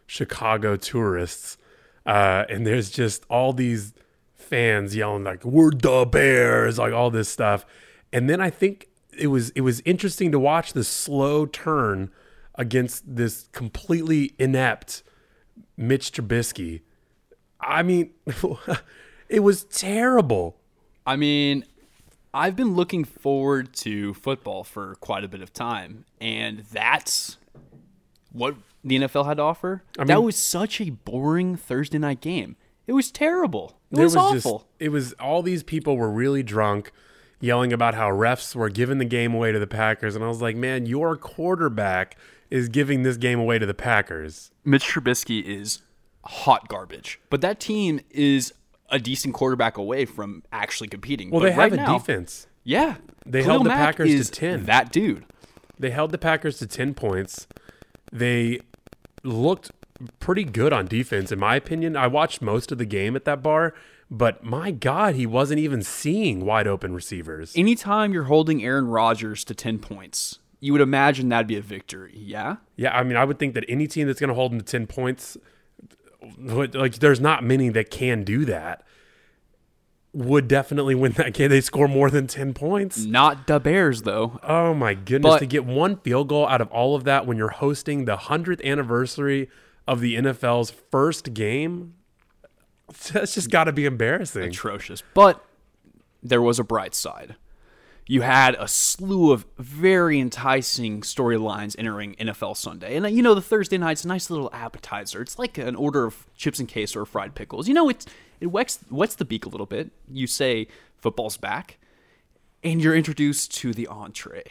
[0.06, 1.58] Chicago tourists.
[2.04, 3.94] Uh, and there's just all these
[4.35, 7.64] fans yelling like we're the bears like all this stuff.
[8.12, 12.11] And then i think it was it was interesting to watch the slow turn
[12.56, 15.02] against this completely inept
[15.76, 16.82] mitch trubisky.
[17.61, 18.11] I mean
[19.28, 20.56] it was terrible.
[21.06, 21.64] I mean,
[22.35, 27.37] I've been looking forward to football for quite a bit of time, and that's
[28.33, 29.83] what the NFL had to offer.
[29.97, 32.57] that mean- was such a boring Thursday night game.
[32.87, 33.79] It was terrible.
[33.90, 34.59] It There was, awful.
[34.59, 36.90] just it was all these people were really drunk
[37.40, 40.40] yelling about how refs were giving the game away to the packers and i was
[40.40, 42.16] like man your quarterback
[42.51, 45.83] is giving this game away to the packers Mitch Trubisky is
[46.25, 48.53] hot garbage, but that team is
[48.92, 51.31] a decent quarterback away from actually competing.
[51.31, 54.31] well But they right have a now, defense Yeah, They Khalil held the Mack Packers
[54.31, 54.64] to 10.
[54.66, 55.24] That dude.
[55.78, 57.48] They held the Packers to 10 points.
[58.12, 58.61] They
[59.24, 59.72] looked
[60.20, 61.96] pretty good on defense, in my opinion.
[61.96, 63.74] I watched most of the game at that bar,
[64.11, 67.52] but my God, he wasn't even seeing wide open receivers.
[67.57, 72.14] Anytime you're holding Aaron Rodgers to ten points, you would imagine that'd be a victory.
[72.16, 72.57] Yeah.
[72.76, 74.64] Yeah, I mean, I would think that any team that's going to hold him to
[74.64, 75.37] 10 points,
[76.38, 78.85] like, there's not many that can do that,
[80.12, 81.48] would definitely win that game.
[81.50, 83.04] They score more than 10 points.
[83.04, 84.38] Not the Bears though.
[84.42, 85.35] Oh my goodness!
[85.35, 88.16] But- to get one field goal out of all of that when you're hosting the
[88.16, 89.48] hundredth anniversary
[89.88, 91.94] of the NFL's first game,
[93.12, 94.42] that's just got to be embarrassing.
[94.44, 95.02] atrocious.
[95.14, 95.42] But
[96.22, 97.37] there was a bright side.
[98.06, 102.96] You had a slew of very enticing storylines entering NFL Sunday.
[102.96, 105.22] And uh, you know, the Thursday night's a nice little appetizer.
[105.22, 107.68] It's like an order of chips and queso or fried pickles.
[107.68, 108.06] You know, it's
[108.40, 109.90] it wets wets the beak a little bit.
[110.10, 110.66] You say
[110.98, 111.78] football's back,
[112.62, 114.44] and you're introduced to the entree.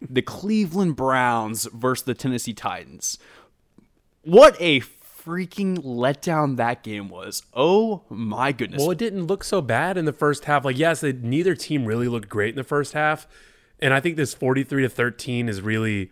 [0.00, 3.18] The Cleveland Browns versus the Tennessee Titans.
[4.22, 4.80] What a
[5.24, 7.42] freaking letdown that game was.
[7.54, 8.80] Oh my goodness.
[8.80, 10.64] Well, it didn't look so bad in the first half.
[10.64, 13.26] Like, yes, it, neither team really looked great in the first half,
[13.80, 16.10] and I think this forty-three to thirteen is really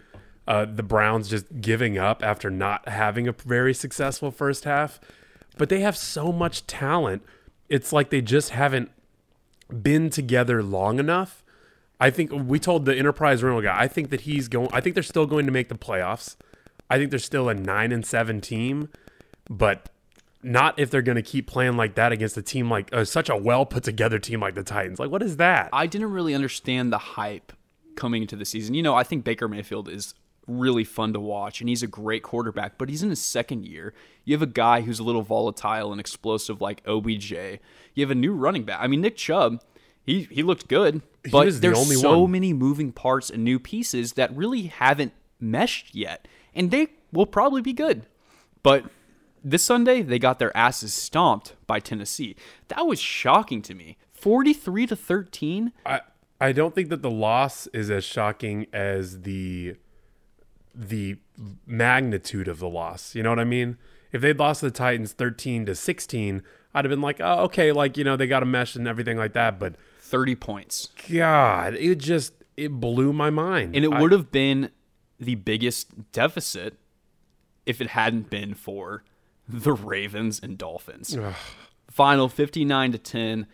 [0.48, 5.00] uh, the Browns just giving up after not having a very successful first half.
[5.58, 7.22] But they have so much talent.
[7.68, 8.90] It's like they just haven't
[9.82, 11.44] been together long enough.
[12.00, 13.78] I think we told the enterprise rental guy.
[13.78, 14.68] I think that he's going.
[14.72, 16.36] I think they're still going to make the playoffs.
[16.90, 18.88] I think they're still a nine and seven team,
[19.48, 19.88] but
[20.42, 23.28] not if they're going to keep playing like that against a team like uh, such
[23.28, 24.98] a well put together team like the Titans.
[24.98, 25.70] Like, what is that?
[25.72, 27.52] I didn't really understand the hype
[27.94, 28.74] coming into the season.
[28.74, 30.14] You know, I think Baker Mayfield is
[30.48, 33.94] really fun to watch and he's a great quarterback, but he's in his second year.
[34.24, 37.32] You have a guy who's a little volatile and explosive like OBJ.
[37.94, 38.78] You have a new running back.
[38.80, 39.62] I mean, Nick Chubb,
[40.04, 42.32] he he looked good, but the there's only so one.
[42.32, 46.26] many moving parts and new pieces that really haven't meshed yet.
[46.54, 48.06] And they will probably be good.
[48.62, 48.84] But
[49.44, 52.36] this Sunday, they got their asses stomped by Tennessee.
[52.68, 53.96] That was shocking to me.
[54.12, 55.72] 43 to 13.
[55.84, 56.00] I
[56.40, 59.76] I don't think that the loss is as shocking as the
[60.74, 61.16] the
[61.66, 63.14] magnitude of the loss.
[63.14, 63.78] You know what I mean?
[64.10, 66.42] If they'd lost to the Titans 13 to 16,
[66.74, 69.16] I'd have been like, "Oh, okay, like, you know, they got a mesh and everything
[69.16, 70.88] like that." But 30 points.
[71.08, 73.74] god, it just it blew my mind.
[73.74, 74.70] And it would have been
[75.24, 76.78] the biggest deficit
[77.66, 79.04] if it hadn't been for
[79.48, 81.16] the Ravens and Dolphins.
[81.90, 83.46] Final 59 to 10.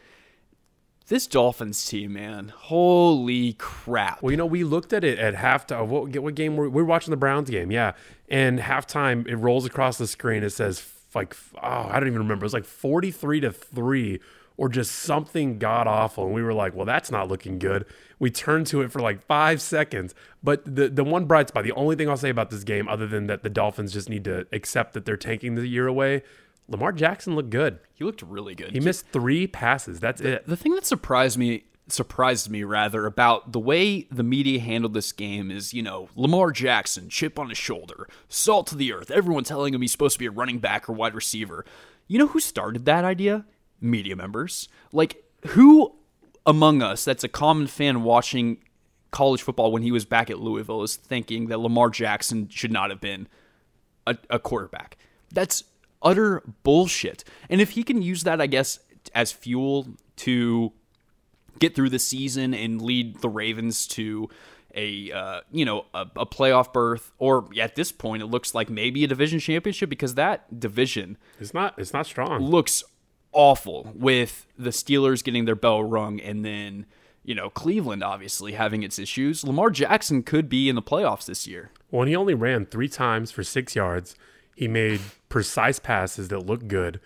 [1.08, 4.22] This Dolphins team, man, holy crap.
[4.22, 5.86] Well, you know, we looked at it at halftime.
[5.86, 7.70] What, what game were we were watching the Browns game?
[7.70, 7.92] Yeah,
[8.28, 10.42] and halftime it rolls across the screen.
[10.42, 12.44] It says like oh, I don't even remember.
[12.44, 14.20] It was like forty three to three,
[14.58, 16.26] or just something god awful.
[16.26, 17.86] And we were like, well, that's not looking good.
[18.18, 20.14] We turned to it for like five seconds.
[20.42, 23.06] But the the one bright spot, the only thing I'll say about this game, other
[23.06, 26.22] than that the Dolphins just need to accept that they're tanking the year away.
[26.70, 27.78] Lamar Jackson looked good.
[27.94, 28.72] he looked really good.
[28.72, 30.00] He missed three passes.
[30.00, 30.46] That's it.
[30.46, 35.10] the thing that surprised me surprised me rather about the way the media handled this
[35.10, 39.42] game is you know lamar jackson chip on his shoulder salt to the earth everyone
[39.42, 41.64] telling him he's supposed to be a running back or wide receiver
[42.06, 43.46] you know who started that idea
[43.80, 45.96] media members like who
[46.48, 48.58] among us that's a common fan watching
[49.12, 52.90] college football when he was back at louisville is thinking that lamar jackson should not
[52.90, 53.28] have been
[54.08, 54.96] a, a quarterback.
[55.32, 55.64] That's
[56.02, 57.24] utter bullshit.
[57.48, 58.80] And if he can use that, I guess,
[59.14, 60.72] as fuel to
[61.58, 64.28] get through the season and lead the Ravens to
[64.74, 68.68] a uh, you know a, a playoff berth, or at this point, it looks like
[68.68, 71.74] maybe a division championship because that division It's not.
[71.78, 72.40] It's not strong.
[72.42, 72.84] looks
[73.32, 76.86] awful with the Steelers getting their bell rung and then
[77.24, 79.44] you know Cleveland obviously having its issues.
[79.44, 81.70] Lamar Jackson could be in the playoffs this year.
[81.90, 84.14] Well, he only ran three times for six yards.
[84.54, 87.00] He made precise passes that looked good.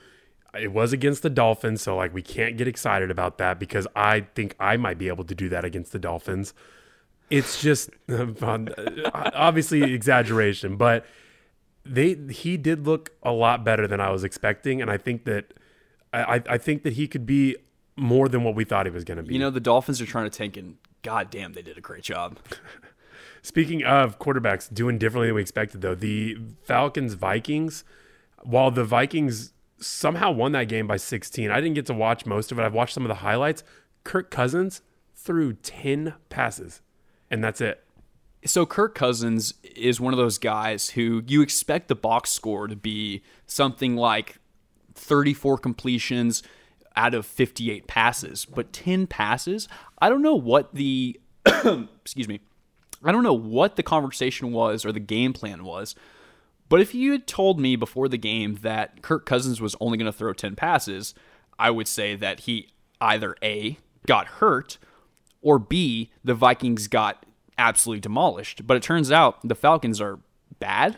[0.59, 4.27] It was against the Dolphins, so like we can't get excited about that because I
[4.35, 6.53] think I might be able to do that against the Dolphins.
[7.31, 7.91] It's just
[9.15, 11.07] obviously exaggeration, but
[11.85, 15.55] they he did look a lot better than I was expecting, and I think that
[16.12, 17.57] I, I think that he could be
[17.96, 19.35] more than what we thought he was going to be.
[19.35, 22.38] You know the Dolphins are trying to tank, and goddamn, they did a great job.
[23.42, 27.85] Speaking of quarterbacks doing differently than we expected, though, the Falcons Vikings,
[28.42, 32.53] while the Vikings somehow won that game by 16, I didn't get to watch most
[32.53, 32.62] of it.
[32.62, 33.64] I've watched some of the highlights.
[34.05, 34.83] Kirk Cousins
[35.14, 36.83] threw 10 passes,
[37.31, 37.85] and that's it.
[38.44, 42.75] So Kirk Cousins is one of those guys who you expect the box score to
[42.75, 44.38] be something like
[44.95, 46.43] 34 completions
[46.97, 49.69] out of 58 passes, but 10 passes.
[49.99, 52.41] I don't know what the excuse me.
[53.05, 55.95] I don't know what the conversation was or the game plan was.
[56.69, 60.11] But if you had told me before the game that Kirk Cousins was only going
[60.11, 61.15] to throw 10 passes,
[61.59, 62.69] I would say that he
[63.01, 64.79] either A, got hurt,
[65.43, 67.27] or B, the Vikings got
[67.59, 68.67] absolutely demolished.
[68.67, 70.21] But it turns out the Falcons are
[70.59, 70.97] bad.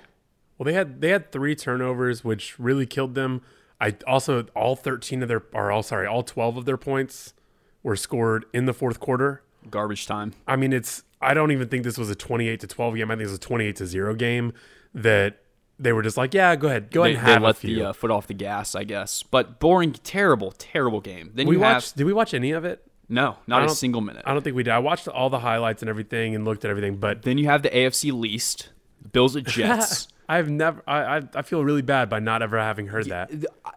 [0.57, 3.43] Well, they had they had three turnovers, which really killed them.
[3.85, 7.35] I also all 13 of their or all sorry, all 12 of their points
[7.83, 9.42] were scored in the fourth quarter.
[9.70, 10.33] Garbage time.
[10.47, 13.11] I mean, it's I don't even think this was a 28 to 12 game.
[13.11, 14.53] I think it was a 28 to 0 game
[14.94, 15.40] that
[15.79, 16.90] they were just like, yeah, go ahead.
[16.90, 17.77] Go They, ahead and they have a let few.
[17.77, 19.23] the uh, foot off the gas, I guess.
[19.23, 21.31] But boring, terrible, terrible game.
[21.35, 22.87] Then we you have did we watch any of it?
[23.09, 24.23] No, not a single minute.
[24.27, 24.70] I don't think we did.
[24.73, 27.62] I watched all the highlights and everything and looked at everything, but Then you have
[27.62, 28.70] the AFC least,
[29.14, 30.09] Bills at Jets.
[30.29, 30.83] I've never.
[30.87, 33.31] I, I feel really bad by not ever having heard that.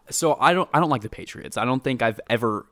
[0.10, 1.56] so I don't I don't like the Patriots.
[1.58, 2.65] I don't think I've ever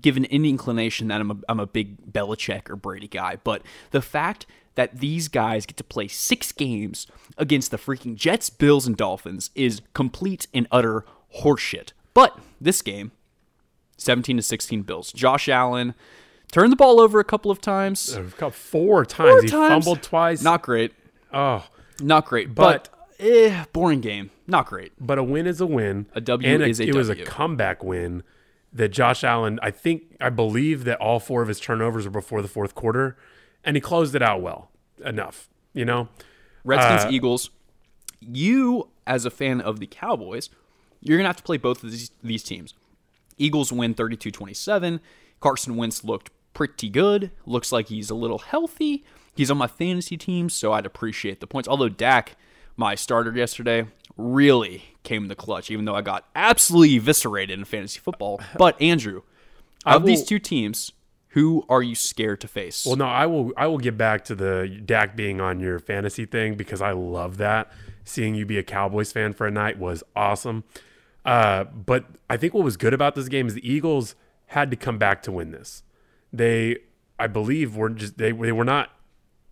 [0.00, 3.38] given any inclination that I'm a, I'm a big Belichick or Brady guy.
[3.42, 7.06] But the fact that these guys get to play six games
[7.38, 11.04] against the freaking Jets, Bills, and Dolphins is complete and utter
[11.38, 11.92] horseshit.
[12.12, 13.12] But this game,
[13.96, 15.12] 17 to 16 Bills.
[15.12, 15.94] Josh Allen
[16.50, 18.16] turned the ball over a couple of times.
[18.16, 19.30] Uh, four times.
[19.30, 19.84] Four he times.
[19.84, 20.42] fumbled twice.
[20.42, 20.92] Not great.
[21.32, 21.64] oh,
[22.00, 22.54] Not great.
[22.54, 24.30] But, But- eh, boring game.
[24.46, 24.92] Not great.
[25.00, 26.06] but a win is a win.
[26.14, 28.22] A W and is a it was a comeback win
[28.72, 29.58] that Josh Allen.
[29.62, 33.16] I think I believe that all four of his turnovers were before the fourth quarter,
[33.64, 34.70] and he closed it out well
[35.04, 35.48] enough.
[35.72, 36.08] You know,
[36.64, 37.50] Redskins, Uh, Eagles.
[38.20, 40.50] You, as a fan of the Cowboys,
[41.00, 42.74] you're going to have to play both of these, these teams.
[43.38, 45.00] Eagles win 32 27.
[45.40, 47.30] Carson Wentz looked pretty good.
[47.44, 49.04] Looks like he's a little healthy.
[49.34, 51.68] He's on my fantasy team, so I'd appreciate the points.
[51.68, 52.36] Although Dak,
[52.76, 53.86] my starter yesterday,
[54.16, 58.40] really came in the clutch, even though I got absolutely eviscerated in fantasy football.
[58.56, 59.22] But, Andrew,
[59.84, 60.92] of these two teams,
[61.28, 62.86] who are you scared to face?
[62.86, 63.52] Well, no, I will.
[63.56, 67.38] I will get back to the Dak being on your fantasy thing because I love
[67.38, 67.72] that.
[68.04, 70.62] Seeing you be a Cowboys fan for a night was awesome.
[71.24, 74.14] Uh, but I think what was good about this game is the Eagles
[74.48, 75.82] had to come back to win this.
[76.36, 76.78] They,
[77.18, 78.90] I believe, were just they they were not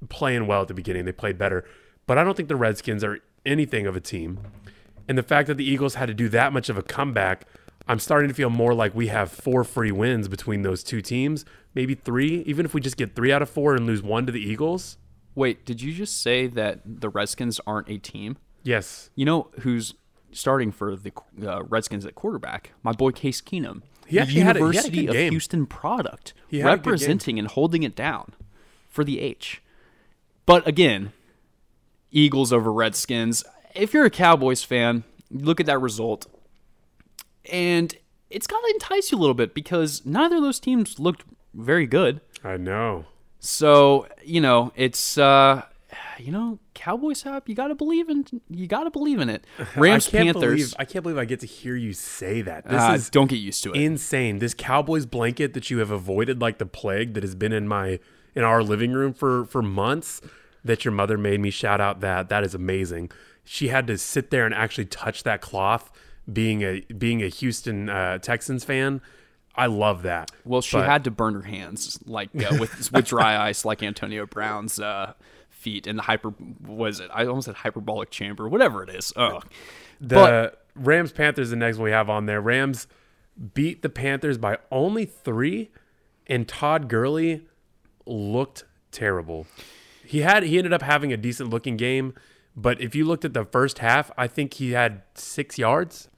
[0.09, 1.05] playing well at the beginning.
[1.05, 1.65] They played better,
[2.07, 4.39] but I don't think the Redskins are anything of a team.
[5.09, 7.47] And the fact that the Eagles had to do that much of a comeback,
[7.89, 11.45] I'm starting to feel more like we have four free wins between those two teams,
[11.75, 12.43] maybe three.
[12.47, 14.99] Even if we just get three out of four and lose one to the Eagles,
[15.35, 18.37] Wait, did you just say that the Redskins aren't a team?
[18.63, 19.95] yes, You know who's
[20.31, 21.13] starting for the
[21.47, 22.73] uh, Redskins at quarterback?
[22.83, 23.83] My boy Case Keenum.
[24.13, 25.31] He actually had a- he had a University good of game.
[25.33, 26.93] Houston product, He had a good game.
[26.93, 28.33] representing and holding it down
[28.89, 29.61] for the H.
[30.47, 31.13] But again,
[32.11, 33.45] Eagles over Redskins.
[33.75, 36.27] If you're a Cowboys fan, look at that result,
[37.51, 37.95] and
[38.31, 41.87] it's got to entice you a little bit because neither of those teams looked very
[41.87, 42.21] good.
[42.45, 43.07] I know.
[43.41, 45.63] So you know, it's uh,
[46.19, 49.45] you know, Cowboys have you got to believe in you got to believe in it.
[49.77, 50.53] Rams I can't Panthers.
[50.55, 52.67] Believe, I can't believe I get to hear you say that.
[52.69, 53.81] This uh, is don't get used to it.
[53.81, 54.39] insane.
[54.39, 57.99] This Cowboys blanket that you have avoided like the plague that has been in my
[58.35, 60.21] in our living room for for months
[60.65, 63.11] that your mother made me shout out that that is amazing.
[63.45, 65.91] She had to sit there and actually touch that cloth
[66.33, 69.01] being a being a Houston uh, Texans fan.
[69.55, 70.31] I love that.
[70.47, 73.83] well, she But- had to burn her hands like uh, with with dry ice, like
[73.83, 75.13] Antonio Brown's uh,
[75.63, 76.35] feet in the hyper.
[76.67, 77.11] Was it?
[77.15, 79.13] I almost said hyperbolic chamber, whatever it is.
[79.17, 79.41] Oh,
[80.01, 82.41] The But- Rams Panthers the next one we have on there.
[82.41, 82.87] Rams
[83.55, 85.71] beat the Panthers by only three,
[86.27, 87.47] and Todd Gurley
[88.07, 89.47] looked terrible.
[90.05, 92.15] He had he ended up having a decent looking game,
[92.57, 96.09] but if you looked at the first half, I think he had six yards.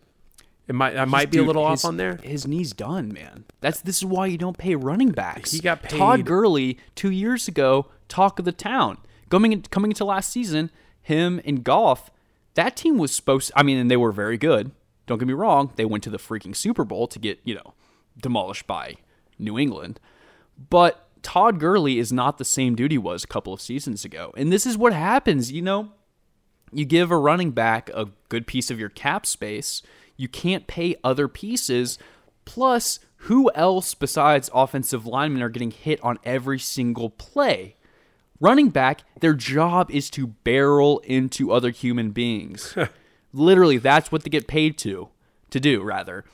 [0.66, 2.18] It might I might be a little his- off on there.
[2.22, 3.44] His knee's done, man.
[3.61, 5.52] That's this is why you don't pay running backs.
[5.52, 8.98] He got Todd paid- Gurley two years ago, talk of the town.
[9.34, 10.70] Coming in, coming into last season,
[11.02, 12.10] him and Goff,
[12.54, 13.50] that team was supposed.
[13.56, 14.70] I mean, and they were very good.
[15.06, 15.72] Don't get me wrong.
[15.74, 17.74] They went to the freaking Super Bowl to get you know
[18.16, 18.94] demolished by
[19.38, 19.98] New England,
[20.70, 24.32] but Todd Gurley is not the same dude he was a couple of seasons ago.
[24.36, 25.90] And this is what happens, you know
[26.74, 29.82] you give a running back a good piece of your cap space,
[30.16, 31.98] you can't pay other pieces.
[32.44, 37.76] Plus, who else besides offensive linemen are getting hit on every single play?
[38.44, 42.76] Running back, their job is to barrel into other human beings.
[43.33, 45.09] Literally, that's what they get paid to
[45.48, 46.26] to do, rather.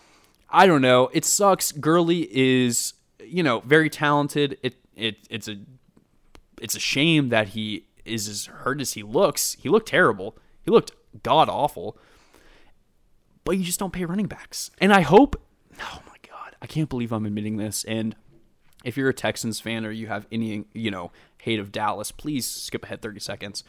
[0.49, 1.09] I don't know.
[1.13, 1.71] It sucks.
[1.71, 2.95] Gurley is,
[3.25, 4.59] you know, very talented.
[4.61, 5.59] It it it's a
[6.61, 9.57] it's a shame that he is as hurt as he looks.
[9.61, 10.37] He looked terrible.
[10.65, 10.91] He looked
[11.23, 11.97] god awful.
[13.45, 14.73] But you just don't pay running backs.
[14.81, 15.41] And I hope
[15.81, 18.17] oh my god, I can't believe I'm admitting this and
[18.85, 22.47] if you're a Texans fan or you have any, you know, hate of Dallas, please
[22.47, 23.65] skip ahead 30 seconds.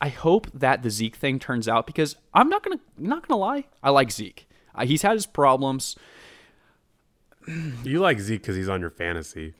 [0.00, 3.64] I hope that the Zeke thing turns out because I'm not gonna not gonna lie,
[3.82, 4.48] I like Zeke.
[4.74, 5.96] Uh, he's had his problems.
[7.82, 9.54] You like Zeke because he's on your fantasy.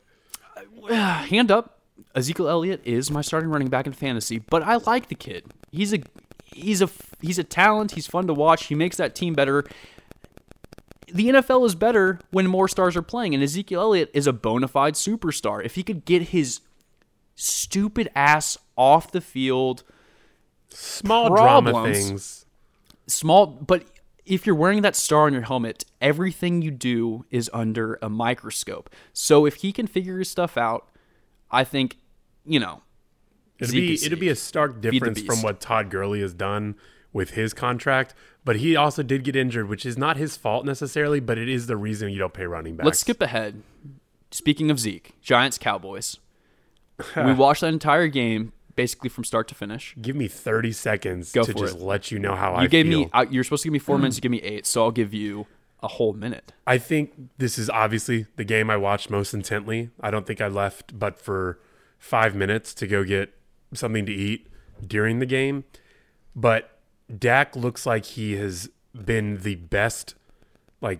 [0.89, 1.79] hand up,
[2.15, 5.45] Ezekiel Elliott is my starting running back in fantasy, but I like the kid.
[5.71, 5.99] He's a
[6.45, 6.89] he's a
[7.21, 7.91] he's a talent.
[7.91, 8.67] He's fun to watch.
[8.67, 9.65] He makes that team better.
[11.13, 14.67] The NFL is better when more stars are playing, and Ezekiel Elliott is a bona
[14.67, 15.63] fide superstar.
[15.63, 16.61] If he could get his
[17.35, 19.83] stupid ass off the field,
[20.69, 22.45] Small drama things.
[23.07, 23.85] small, but
[24.25, 28.89] if you're wearing that star on your helmet, everything you do is under a microscope.
[29.11, 30.87] So if he can figure his stuff out,
[31.49, 31.97] I think,
[32.45, 32.83] you know,
[33.57, 36.75] It'd Zeke be it'd be a stark difference from what Todd Gurley has done
[37.11, 38.13] with his contract,
[38.45, 41.67] but he also did get injured, which is not his fault necessarily, but it is
[41.67, 42.85] the reason you don't pay running backs.
[42.85, 43.61] Let's skip ahead.
[44.31, 46.17] Speaking of Zeke, Giants Cowboys.
[47.15, 49.95] we watched that entire game basically from start to finish.
[50.01, 51.81] Give me 30 seconds Go to just it.
[51.81, 52.99] let you know how I You gave feel.
[52.99, 54.91] me uh, you're supposed to give me 4 minutes, you give me 8, so I'll
[54.91, 55.47] give you
[55.81, 56.53] a whole minute.
[56.67, 59.89] I think this is obviously the game I watched most intently.
[59.99, 61.59] I don't think I left but for
[61.97, 63.33] five minutes to go get
[63.73, 64.47] something to eat
[64.85, 65.63] during the game.
[66.35, 66.78] But
[67.17, 70.15] Dak looks like he has been the best,
[70.81, 70.99] like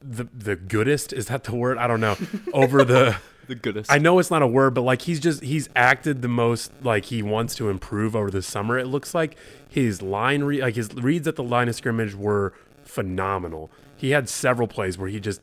[0.00, 1.12] the the goodest.
[1.12, 1.78] Is that the word?
[1.78, 2.16] I don't know.
[2.52, 3.16] Over the
[3.48, 3.90] The goodest.
[3.90, 7.06] I know it's not a word, but like he's just he's acted the most like
[7.06, 8.78] he wants to improve over the summer.
[8.78, 9.36] It looks like
[9.68, 13.70] his line re- like his reads at the line of scrimmage were phenomenal.
[13.96, 15.40] He had several plays where he just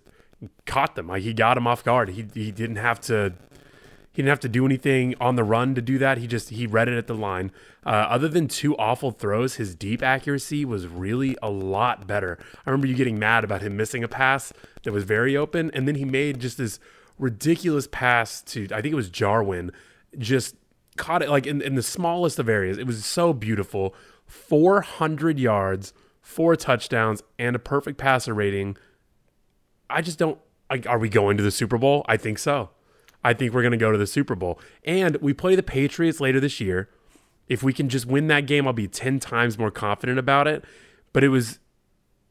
[0.65, 1.07] caught them.
[1.07, 2.09] Like he got him off guard.
[2.09, 3.33] He he didn't have to
[4.19, 6.17] he didn't have to do anything on the run to do that.
[6.17, 7.53] He just he read it at the line.
[7.85, 12.37] Uh, other than two awful throws, his deep accuracy was really a lot better.
[12.65, 14.51] I remember you getting mad about him missing a pass
[14.83, 16.81] that was very open, and then he made just this
[17.17, 19.71] ridiculous pass to I think it was Jarwin,
[20.17, 20.57] just
[20.97, 22.77] caught it like in, in the smallest of areas.
[22.77, 23.95] It was so beautiful.
[24.25, 28.75] 400 yards, four touchdowns, and a perfect passer rating.
[29.89, 30.39] I just don't.
[30.69, 32.05] Like, are we going to the Super Bowl?
[32.05, 32.71] I think so.
[33.23, 34.59] I think we're going to go to the Super Bowl.
[34.83, 36.89] And we play the Patriots later this year.
[37.47, 40.63] If we can just win that game, I'll be 10 times more confident about it.
[41.13, 41.59] But it was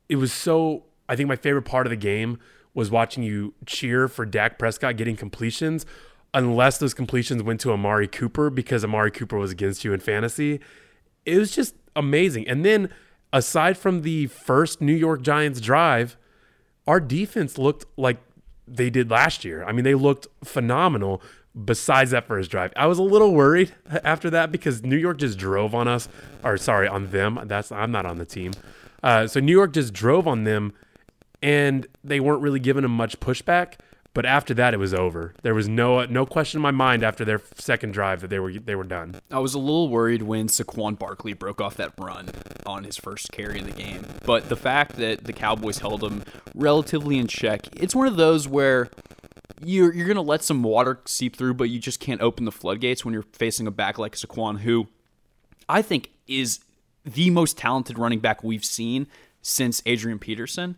[0.08, 2.38] it was so I think my favorite part of the game
[2.74, 5.84] was watching you cheer for Dak Prescott getting completions
[6.34, 10.60] unless those completions went to Amari Cooper because Amari Cooper was against you in fantasy.
[11.24, 12.46] It was just amazing.
[12.46, 12.90] And then
[13.32, 16.16] aside from the first New York Giants drive,
[16.86, 18.18] our defense looked like
[18.76, 19.64] they did last year.
[19.64, 21.22] I mean, they looked phenomenal
[21.64, 22.72] besides that first drive.
[22.76, 26.08] I was a little worried after that because New York just drove on us,
[26.44, 27.40] or sorry, on them.
[27.46, 28.52] That's I'm not on the team.
[29.02, 30.72] Uh, so New York just drove on them,
[31.42, 33.74] and they weren't really giving them much pushback.
[34.14, 35.34] But after that, it was over.
[35.42, 38.52] There was no no question in my mind after their second drive that they were
[38.52, 39.16] they were done.
[39.30, 42.30] I was a little worried when Saquon Barkley broke off that run
[42.66, 44.04] on his first carry of the game.
[44.24, 48.48] But the fact that the Cowboys held him relatively in check, it's one of those
[48.48, 48.88] where
[49.62, 53.04] you're, you're to let some water seep through, but you just can't open the floodgates
[53.04, 54.88] when you're facing a back like Saquon, who
[55.68, 56.60] I think is
[57.04, 59.06] the most talented running back we've seen
[59.42, 60.76] since Adrian Peterson.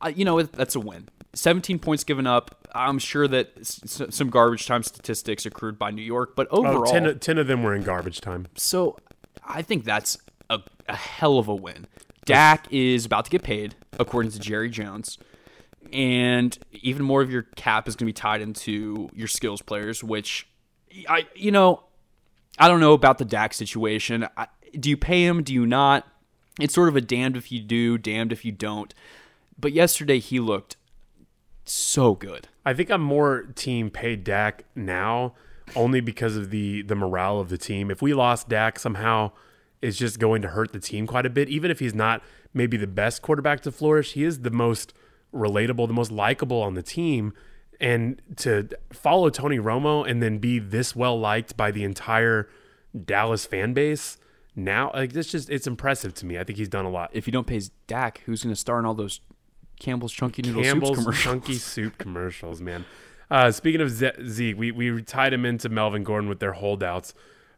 [0.00, 1.08] Uh, you know, that's a win.
[1.34, 2.68] 17 points given up.
[2.74, 6.90] I'm sure that s- some garbage time statistics accrued by New York, but Oh, overall,
[6.92, 8.46] 10, of- 10 of them were in garbage time.
[8.56, 8.96] so
[9.46, 10.18] I think that's
[10.50, 11.86] a, a hell of a win.
[12.24, 15.16] Dak is about to get paid, according to Jerry Jones.
[15.92, 20.02] And even more of your cap is going to be tied into your skills players,
[20.02, 20.48] which
[21.08, 21.84] I, you know,
[22.58, 24.26] I don't know about the Dak situation.
[24.36, 24.48] I,
[24.78, 25.42] do you pay him?
[25.44, 26.06] Do you not?
[26.58, 28.92] It's sort of a damned if you do, damned if you don't.
[29.58, 30.75] But yesterday he looked
[31.66, 32.48] so good.
[32.64, 35.34] I think I'm more team pay Dak now
[35.74, 37.90] only because of the the morale of the team.
[37.90, 39.32] If we lost Dak somehow,
[39.82, 41.48] it's just going to hurt the team quite a bit.
[41.48, 42.22] Even if he's not
[42.54, 44.94] maybe the best quarterback to flourish, he is the most
[45.34, 47.32] relatable, the most likable on the team.
[47.78, 52.48] And to follow Tony Romo and then be this well liked by the entire
[53.04, 54.18] Dallas fan base
[54.54, 56.38] now, like it's just it's impressive to me.
[56.38, 57.10] I think he's done a lot.
[57.12, 59.20] If you don't pay Dak, who's going to star in all those
[59.78, 61.24] Campbell's Chunky Noodle Soups Campbell's commercials?
[61.24, 62.84] chunky soup commercials, man.
[63.30, 67.12] Uh, speaking of Ze- Zeke, we, we tied him into Melvin Gordon with their holdouts.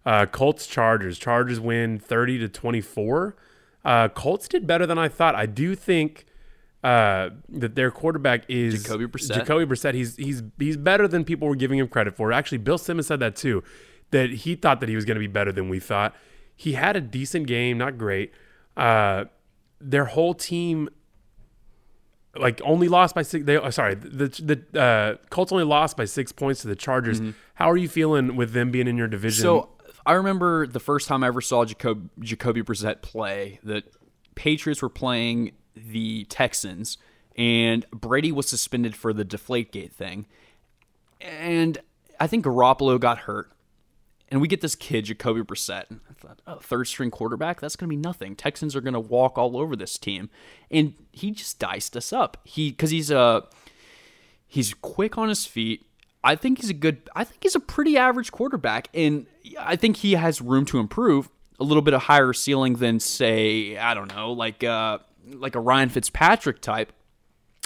[0.06, 1.18] Uh, Colts Chargers.
[1.18, 3.36] Chargers win 30 to 24.
[3.84, 5.34] Uh, Colts did better than I thought.
[5.34, 6.24] I do think
[6.82, 9.34] uh, that their quarterback is Jacoby Brissett.
[9.34, 9.94] Jacoby Brissett.
[9.94, 12.32] He's he's he's better than people were giving him credit for.
[12.32, 13.62] Actually, Bill Simmons said that too.
[14.10, 16.14] That he thought that he was going to be better than we thought.
[16.56, 18.32] He had a decent game, not great.
[18.76, 19.24] Uh,
[19.80, 20.88] their whole team
[22.40, 23.44] like only lost by six.
[23.44, 24.28] They uh, sorry, the
[24.72, 27.20] the uh, Colts only lost by six points to the Chargers.
[27.54, 29.42] How are you feeling with them being in your division?
[29.42, 29.70] So
[30.06, 33.60] I remember the first time I ever saw Jacob, Jacoby Brissett play.
[33.62, 33.82] The
[34.34, 36.96] Patriots were playing the Texans,
[37.36, 40.26] and Brady was suspended for the Deflategate thing.
[41.20, 41.78] And
[42.18, 43.50] I think Garoppolo got hurt.
[44.30, 45.84] And we get this kid, Jacoby Brissett.
[45.90, 47.60] And I thought, oh, third string quarterback?
[47.60, 48.36] That's going to be nothing.
[48.36, 50.28] Texans are going to walk all over this team.
[50.70, 52.38] And he just diced us up.
[52.44, 53.44] He Because he's a.
[54.46, 55.84] He's quick on his feet.
[56.24, 57.08] I think he's a good.
[57.14, 59.26] I think he's a pretty average quarterback, and
[59.58, 61.28] I think he has room to improve.
[61.60, 64.98] A little bit of higher ceiling than, say, I don't know, like uh,
[65.32, 66.92] like a Ryan Fitzpatrick type.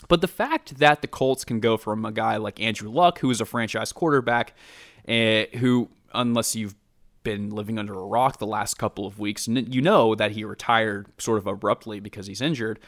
[0.08, 3.30] But the fact that the Colts can go from a guy like Andrew Luck, who
[3.30, 4.54] is a franchise quarterback,
[5.08, 6.74] uh, who, unless you've
[7.22, 11.06] been living under a rock the last couple of weeks, you know that he retired
[11.18, 12.80] sort of abruptly because he's injured.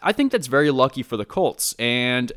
[0.00, 1.74] I think that's very lucky for the Colts.
[1.78, 2.32] And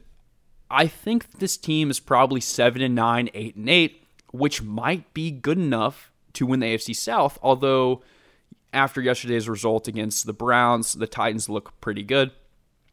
[0.69, 5.31] I think this team is probably 7 and 9, 8 and 8, which might be
[5.31, 8.01] good enough to win the AFC South, although
[8.73, 12.31] after yesterday's result against the Browns, the Titans look pretty good.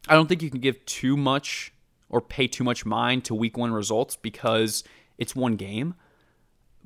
[0.07, 1.73] I don't think you can give too much
[2.09, 4.83] or pay too much mind to week one results because
[5.17, 5.95] it's one game.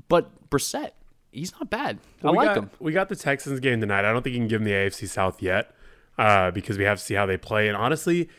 [0.07, 0.91] But Brissett,
[1.31, 1.99] he's not bad.
[2.23, 2.69] I we like got, him.
[2.79, 4.05] We got the Texans game tonight.
[4.05, 5.71] I don't think you can give them the AFC South yet
[6.17, 7.67] uh, because we have to see how they play.
[7.67, 8.29] And honestly,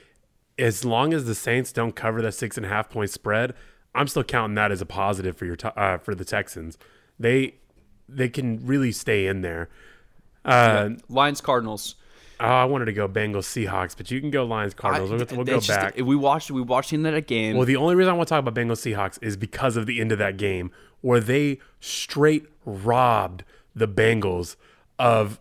[0.58, 3.54] as long as the Saints don't cover that six and a half point spread,
[3.94, 6.78] I'm still counting that as a positive for your t- uh, for the Texans.
[7.18, 7.54] They
[8.08, 9.68] they can really stay in there.
[10.44, 11.96] Uh, Lions Cardinals.
[12.40, 15.10] oh, I wanted to go Bengals Seahawks, but you can go Lions Cardinals.
[15.10, 15.96] I- we'll, we'll go just- back.
[15.96, 17.56] we watched we watched him in that game.
[17.56, 20.00] Well, the only reason I want to talk about Bengals Seahawks is because of the
[20.00, 20.70] end of that game
[21.00, 23.44] where they straight robbed
[23.74, 24.56] the Bengals
[24.98, 25.38] of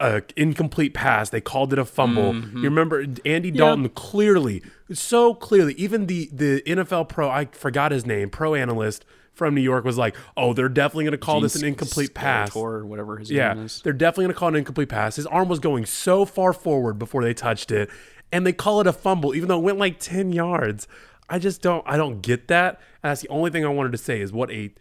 [0.00, 1.30] a incomplete pass.
[1.30, 2.34] They called it a fumble.
[2.34, 8.04] You remember Andy Dalton clearly, so clearly, even the the NFL pro, I forgot his
[8.06, 11.54] name, pro analyst from New York was like, "Oh, they're definitely going to call this
[11.54, 13.80] an Gene incomplete pass." Or whatever his Yeah, name is.
[13.82, 15.16] they're definitely going to call it an incomplete pass.
[15.16, 17.88] His arm was going so far forward before they touched it,
[18.32, 20.86] and they call it a fumble, even though it went like ten yards.
[21.28, 22.80] I just don't, I don't get that.
[23.02, 24.72] And that's the only thing I wanted to say is what a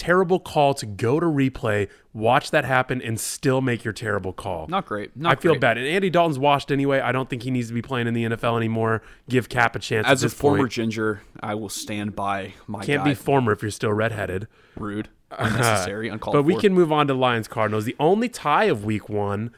[0.00, 4.66] terrible call to go to replay, watch that happen, and still make your terrible call.
[4.68, 5.14] Not great.
[5.14, 5.60] Not I feel great.
[5.60, 5.76] bad.
[5.78, 7.00] And Andy Dalton's washed anyway.
[7.00, 9.02] I don't think he needs to be playing in the NFL anymore.
[9.28, 10.06] Give Cap a chance.
[10.06, 10.72] As a former point.
[10.72, 13.10] ginger, I will stand by my can't guy.
[13.10, 14.48] be former if you're still redheaded.
[14.76, 16.60] rude, unnecessary, uncalled But we for.
[16.60, 19.50] can move on to Lions Cardinals, the only tie of week one,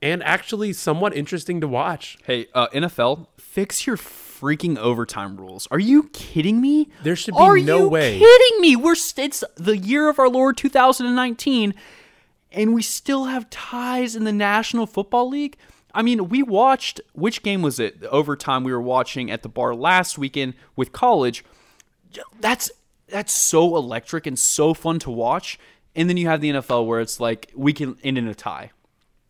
[0.00, 2.16] and actually somewhat interesting to watch.
[2.24, 3.98] Hey, uh, NFL, fix your
[4.40, 5.68] freaking overtime rules.
[5.70, 6.88] Are you kidding me?
[7.02, 8.12] There should be Are no way.
[8.12, 8.18] Are you way.
[8.18, 8.76] kidding me?
[8.76, 11.74] We're it's the year of our Lord 2019,
[12.52, 15.56] and we still have ties in the National Football League.
[15.92, 18.00] I mean, we watched which game was it?
[18.00, 21.44] The overtime we were watching at the bar last weekend with college.
[22.40, 22.70] That's
[23.08, 25.58] that's so electric and so fun to watch.
[25.96, 28.70] And then you have the NFL where it's like we can end in a tie.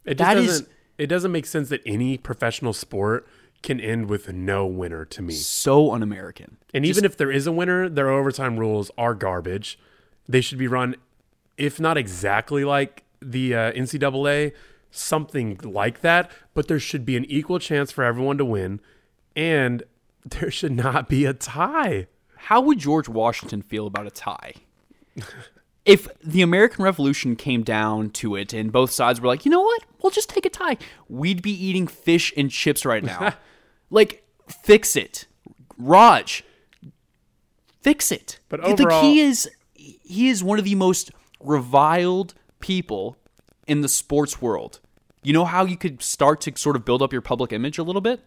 [0.05, 0.67] It just That is-
[0.99, 3.27] it doesn't make sense that any professional sport
[3.63, 5.35] can end with no winner to me.
[5.35, 6.57] So un-American.
[6.73, 9.79] And even if there is a winner, their overtime rules are garbage.
[10.29, 10.97] They should be run,
[11.59, 14.53] if not exactly like the uh, NCAA,
[14.91, 16.31] something like that.
[16.55, 18.81] But there should be an equal chance for everyone to win,
[19.37, 19.83] and
[20.25, 22.07] there should not be a tie.
[22.37, 24.55] How would George Washington feel about a tie?
[25.85, 29.61] if the American Revolution came down to it and both sides were like, you know
[29.61, 30.77] what, we'll just take a tie,
[31.09, 33.35] we'd be eating fish and chips right now.
[33.91, 35.26] like, fix it.
[35.78, 36.45] Raj,
[37.82, 38.38] fix it.
[38.49, 41.11] But like overall- he is he is one of the most
[41.41, 43.16] reviled people
[43.66, 44.80] in the sports world.
[45.22, 47.82] You know how you could start to sort of build up your public image a
[47.82, 48.20] little bit?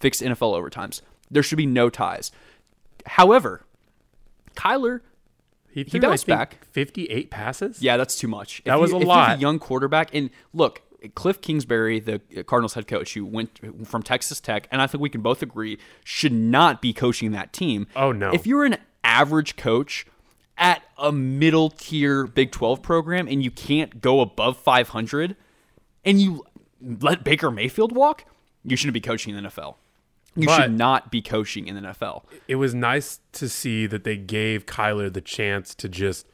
[0.00, 1.00] Fix NFL overtimes.
[1.30, 2.30] There should be no ties.
[3.06, 3.62] However,
[4.54, 5.00] Kyler,
[5.70, 6.66] He threw, bounced I think, back.
[6.72, 7.82] 58 passes.
[7.82, 8.62] yeah, that's too much.
[8.64, 9.38] That If was you- a lot.
[9.38, 10.82] a young quarterback, and look,
[11.14, 15.10] Cliff Kingsbury, the Cardinals head coach, who went from Texas Tech, and I think we
[15.10, 17.86] can both agree should not be coaching that team.
[17.96, 18.30] Oh, no.
[18.32, 20.06] If you're an average coach
[20.58, 25.36] at a middle tier Big 12 program and you can't go above 500,
[26.04, 26.44] and you
[26.80, 28.24] let Baker Mayfield walk,
[28.64, 29.76] you shouldn't be coaching in the NFL.
[30.36, 32.24] You But- should not be coaching in the NFL.
[32.46, 36.26] It was nice to see that they gave Kyler the chance to just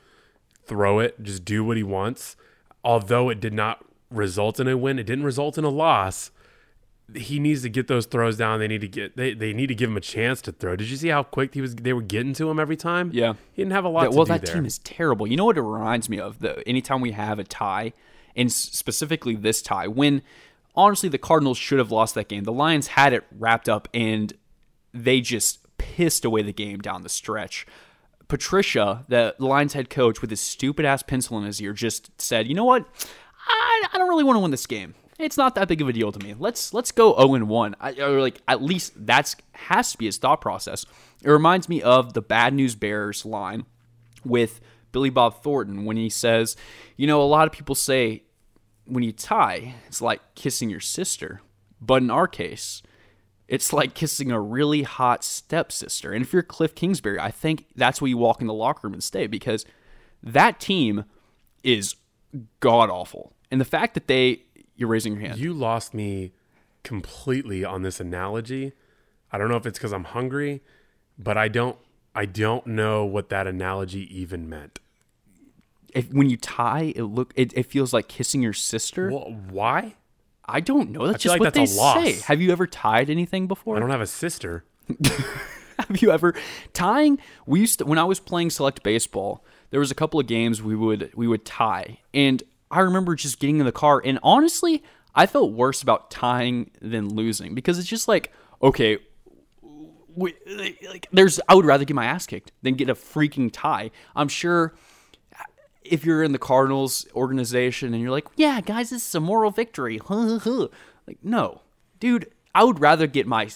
[0.65, 2.37] throw it, just do what he wants.
[2.85, 6.31] Although it did not result in a win, it didn't result in a loss.
[7.15, 8.59] He needs to get those throws down.
[8.59, 10.75] They need to get they, they need to give him a chance to throw.
[10.75, 13.11] Did you see how quick he was they were getting to him every time?
[13.15, 13.35] Yeah.
[13.53, 14.55] He didn't have a lot That- well, that there.
[14.57, 15.27] team is terrible.
[15.27, 16.41] You know what it reminds me of?
[16.41, 17.93] The anytime we have a tie,
[18.35, 20.23] and specifically this tie, when
[20.75, 22.43] honestly the Cardinals should have lost that game.
[22.45, 24.33] The Lions had it wrapped up, and
[24.93, 27.67] they just pissed away the game down the stretch.
[28.29, 32.49] Patricia, the Lions head coach, with his stupid ass pencil in his ear, just said,
[32.49, 32.85] "You know what?
[33.47, 34.95] I, I don't really want to win this game.
[35.19, 36.35] It's not that big of a deal to me.
[36.39, 37.77] Let's let's go 0 and 1.
[37.81, 40.85] I, or like at least that's has to be his thought process.
[41.23, 43.65] It reminds me of the Bad News Bears line
[44.25, 44.61] with
[44.93, 46.55] Billy Bob Thornton when he says,
[46.97, 48.25] "You know, a lot of people say
[48.85, 51.41] when you tie, it's like kissing your sister,
[51.81, 52.83] but in our case,
[53.49, 56.13] it's like kissing a really hot stepsister.
[56.13, 58.95] And if you're Cliff Kingsbury, I think that's where you walk in the locker room
[58.95, 59.65] and stay because
[60.23, 61.05] that team
[61.63, 61.97] is
[62.61, 63.33] god awful.
[63.51, 64.43] And the fact that they,
[64.77, 65.39] you're raising your hand.
[65.39, 66.33] You lost me
[66.83, 68.73] completely on this analogy.
[69.33, 70.63] I don't know if it's because I'm hungry,
[71.19, 71.77] but I don't
[72.15, 74.79] I don't know what that analogy even meant.
[75.93, 79.11] If when you tie, it look it, it feels like kissing your sister.
[79.11, 79.97] Well, why?
[80.47, 81.07] I don't know.
[81.07, 82.05] That's feel just like what that's they a loss.
[82.05, 82.13] say.
[82.27, 83.77] Have you ever tied anything before?
[83.77, 84.65] I don't have a sister.
[85.79, 86.35] Have you ever
[86.73, 87.19] tying?
[87.45, 89.45] We used to when I was playing select baseball.
[89.71, 93.39] There was a couple of games we would we would tie, and I remember just
[93.39, 94.03] getting in the car.
[94.05, 94.83] And honestly,
[95.15, 98.99] I felt worse about tying than losing because it's just like okay,
[100.15, 100.35] we,
[100.89, 103.91] like there's I would rather get my ass kicked than get a freaking tie.
[104.15, 104.75] I'm sure
[105.35, 105.43] uh,
[105.85, 109.51] if you're in the Cardinals organization and you're like, yeah, guys, this is a moral
[109.51, 110.01] victory.
[110.09, 111.63] like, no,
[112.01, 113.49] dude, I would rather get my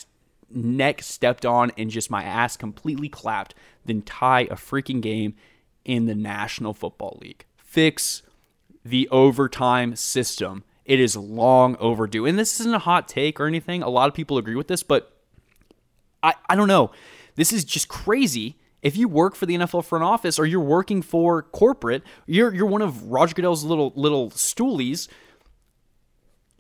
[0.51, 3.55] neck stepped on and just my ass completely clapped
[3.87, 5.35] than tie a freaking game
[5.85, 7.47] in the National Football League.
[7.57, 8.23] Fix
[8.85, 10.65] the overtime system.
[10.85, 12.27] It is long overdue.
[12.27, 13.83] And this isn't a hot take or anything.
[13.83, 15.17] A lot of people agree with this, but
[16.23, 16.91] I, I don't know.
[17.37, 18.57] This is just crazy.
[18.83, 22.67] If you work for the NFL front office or you're working for corporate, you're you're
[22.67, 25.07] one of Roger Goodell's little little stoolies.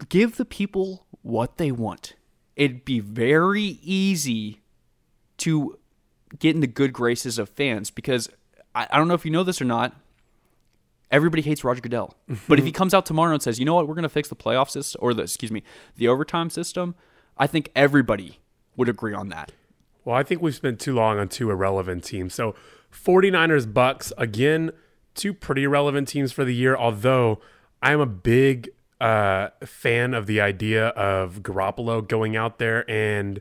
[0.08, 2.14] Give the people what they want.
[2.56, 4.60] It'd be very easy
[5.38, 5.78] to
[6.38, 8.28] get in the good graces of fans because
[8.74, 9.96] I, I don't know if you know this or not.
[11.10, 12.14] Everybody hates Roger Goodell,
[12.48, 13.88] but if he comes out tomorrow and says, "You know what?
[13.88, 15.62] We're going to fix the playoff system or the excuse me,
[15.96, 16.94] the overtime system,"
[17.36, 18.38] I think everybody
[18.76, 19.52] would agree on that.
[20.04, 22.34] Well, I think we've spent too long on two irrelevant teams.
[22.34, 22.54] So
[22.92, 24.72] 49ers Bucks, again,
[25.14, 27.40] two pretty irrelevant teams for the year, although
[27.82, 33.40] I'm a big uh, fan of the idea of Garoppolo going out there and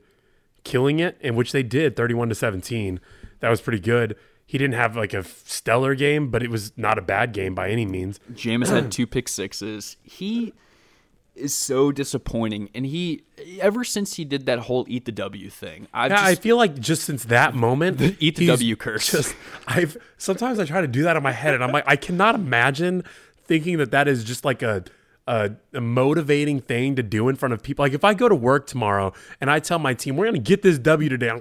[0.63, 2.99] killing it, in which they did 31 to 17.
[3.39, 4.15] That was pretty good.
[4.49, 7.69] He didn't have like a stellar game, but it was not a bad game by
[7.69, 8.19] any means.
[8.33, 9.95] Jameis had two pick sixes.
[10.01, 10.53] He
[11.35, 13.21] is so disappointing, and he
[13.61, 16.79] ever since he did that whole eat the W thing, I've Yeah, I feel like
[16.79, 19.11] just since that moment, the eat the W curse.
[19.11, 19.35] Just,
[19.67, 22.33] I've sometimes I try to do that in my head, and I'm like, I cannot
[22.33, 23.03] imagine
[23.45, 24.83] thinking that that is just like a,
[25.27, 27.85] a a motivating thing to do in front of people.
[27.85, 30.63] Like if I go to work tomorrow and I tell my team we're gonna get
[30.63, 31.39] this W today,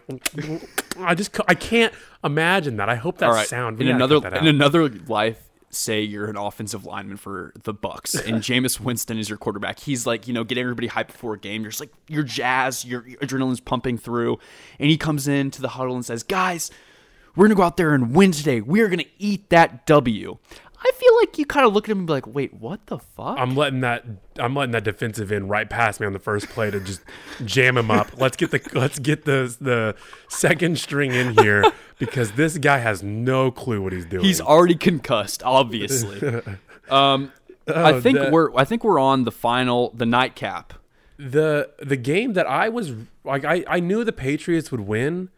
[0.98, 1.92] I just I can't
[2.24, 2.88] imagine that.
[2.88, 3.46] I hope that all right.
[3.46, 3.80] sound.
[3.80, 8.80] in another in another life, say you're an offensive lineman for the Bucks, and Jameis
[8.80, 9.80] Winston is your quarterback.
[9.80, 11.62] He's like you know getting everybody hyped before a game.
[11.62, 14.38] You're just like you're jazzed, your your adrenaline's pumping through,
[14.78, 16.70] and he comes into the huddle and says, "Guys,
[17.36, 18.60] we're gonna go out there and win today.
[18.60, 20.38] We are gonna eat that W."
[20.80, 22.98] I feel like you kind of look at him and be like, "Wait, what the
[22.98, 24.04] fuck?" I'm letting that
[24.38, 27.00] I'm letting that defensive end right past me on the first play to just
[27.44, 28.12] jam him up.
[28.20, 29.96] Let's get the let's get the the
[30.28, 31.64] second string in here
[31.98, 34.24] because this guy has no clue what he's doing.
[34.24, 36.20] He's already concussed, obviously.
[36.88, 37.32] um,
[37.66, 40.74] I think that- we're I think we're on the final the nightcap.
[41.18, 42.92] the the game that I was
[43.24, 45.30] like I, I knew the Patriots would win,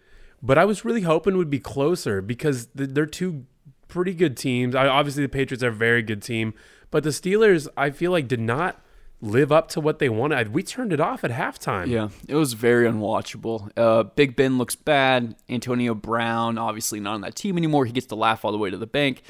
[0.42, 3.46] but I was really hoping it would be closer because th- they're two
[3.90, 4.74] pretty good teams.
[4.74, 6.54] I, obviously, the Patriots are a very good team,
[6.90, 8.80] but the Steelers I feel like did not
[9.22, 10.54] live up to what they wanted.
[10.54, 11.88] We turned it off at halftime.
[11.88, 13.70] Yeah, it was very unwatchable.
[13.76, 15.36] Uh, Big Ben looks bad.
[15.48, 17.84] Antonio Brown, obviously not on that team anymore.
[17.84, 19.22] He gets to laugh all the way to the bank.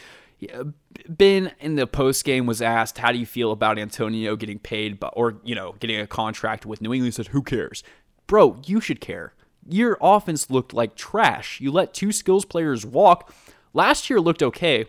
[1.09, 4.99] Ben in the post game was asked, "How do you feel about Antonio getting paid,
[4.99, 7.83] by, or you know, getting a contract with New England?" He said, "Who cares,
[8.27, 8.57] bro?
[8.65, 9.35] You should care.
[9.69, 11.61] Your offense looked like trash.
[11.61, 13.35] You let two skills players walk.
[13.73, 14.87] Last year looked okay,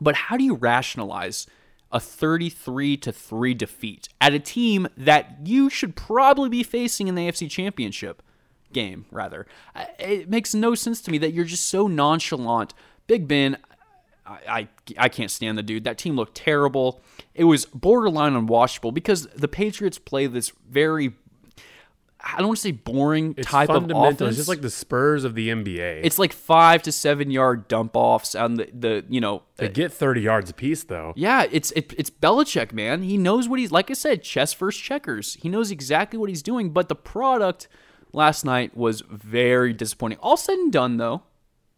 [0.00, 1.46] but how do you rationalize
[1.92, 7.14] a 33 to 3 defeat at a team that you should probably be facing in
[7.14, 8.22] the AFC Championship
[8.72, 9.46] game rather?
[9.98, 12.74] It makes no sense to me that you're just so nonchalant.
[13.06, 13.56] Big Ben
[14.30, 15.84] I, I, I can't stand the dude.
[15.84, 17.00] That team looked terrible.
[17.34, 21.14] It was borderline unwatchable because the Patriots play this very
[22.22, 24.20] I don't want to say boring It's type of offense.
[24.20, 26.00] It's just like the Spurs of the NBA.
[26.04, 29.70] it's like five to seven yard dump offs on the, the you know they uh,
[29.70, 31.12] get 30 yards apiece though.
[31.16, 33.02] Yeah, it's it, it's Belichick, man.
[33.02, 33.90] He knows what he's like.
[33.90, 35.34] I said, chess first checkers.
[35.34, 36.70] He knows exactly what he's doing.
[36.70, 37.68] But the product
[38.12, 40.18] last night was very disappointing.
[40.18, 41.22] All said and done, though.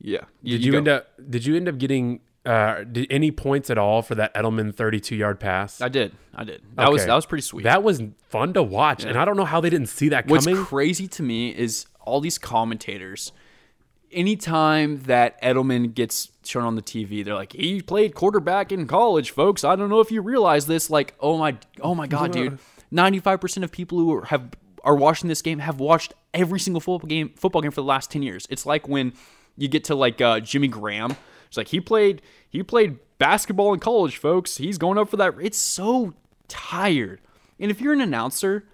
[0.01, 0.24] Yeah.
[0.43, 4.03] Did you, end up did you end up getting uh, did any points at all
[4.03, 5.80] for that Edelman 32 yard pass?
[5.80, 6.12] I did.
[6.34, 6.62] I did.
[6.74, 7.62] That was that was pretty sweet.
[7.64, 10.45] That was fun to watch, and I don't know how they didn't see that What's
[10.45, 10.59] coming.
[10.59, 13.32] What's crazy to me is all these commentators.
[14.11, 19.30] Anytime that Edelman gets shown on the TV, they're like, "He played quarterback in college,
[19.30, 20.90] folks." I don't know if you realize this.
[20.90, 22.59] Like, oh my, oh my god, dude!
[22.90, 24.51] Ninety-five percent of people who are, have
[24.84, 28.11] are watching this game have watched every single football game football game for the last
[28.11, 28.47] ten years.
[28.51, 29.12] It's like when
[29.57, 31.16] you get to like uh, Jimmy Graham.
[31.53, 34.57] It's like he played he played basketball in college, folks.
[34.57, 35.34] He's going up for that.
[35.38, 36.14] It's so
[36.48, 37.20] tired.
[37.61, 38.64] And if you're an announcer,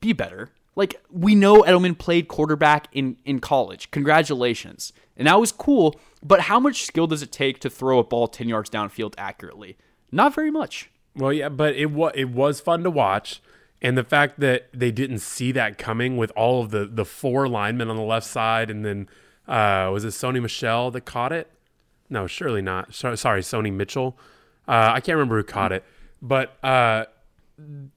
[0.00, 0.50] be better.
[0.74, 3.92] Like we know Edelman played quarterback in in college.
[3.92, 4.92] Congratulations.
[5.16, 8.26] And that was cool, but how much skill does it take to throw a ball
[8.26, 9.78] 10 yards downfield accurately?
[10.10, 10.90] Not very much.
[11.14, 13.40] Well, yeah, but it was it was fun to watch,
[13.80, 17.46] and the fact that they didn't see that coming with all of the the four
[17.46, 19.08] linemen on the left side, and then
[19.46, 21.52] uh, was it Sony Michel that caught it?
[22.08, 22.94] No, surely not.
[22.94, 24.16] So, sorry, Sony Michel.
[24.68, 25.84] Uh, I can't remember who caught it,
[26.20, 27.06] but uh,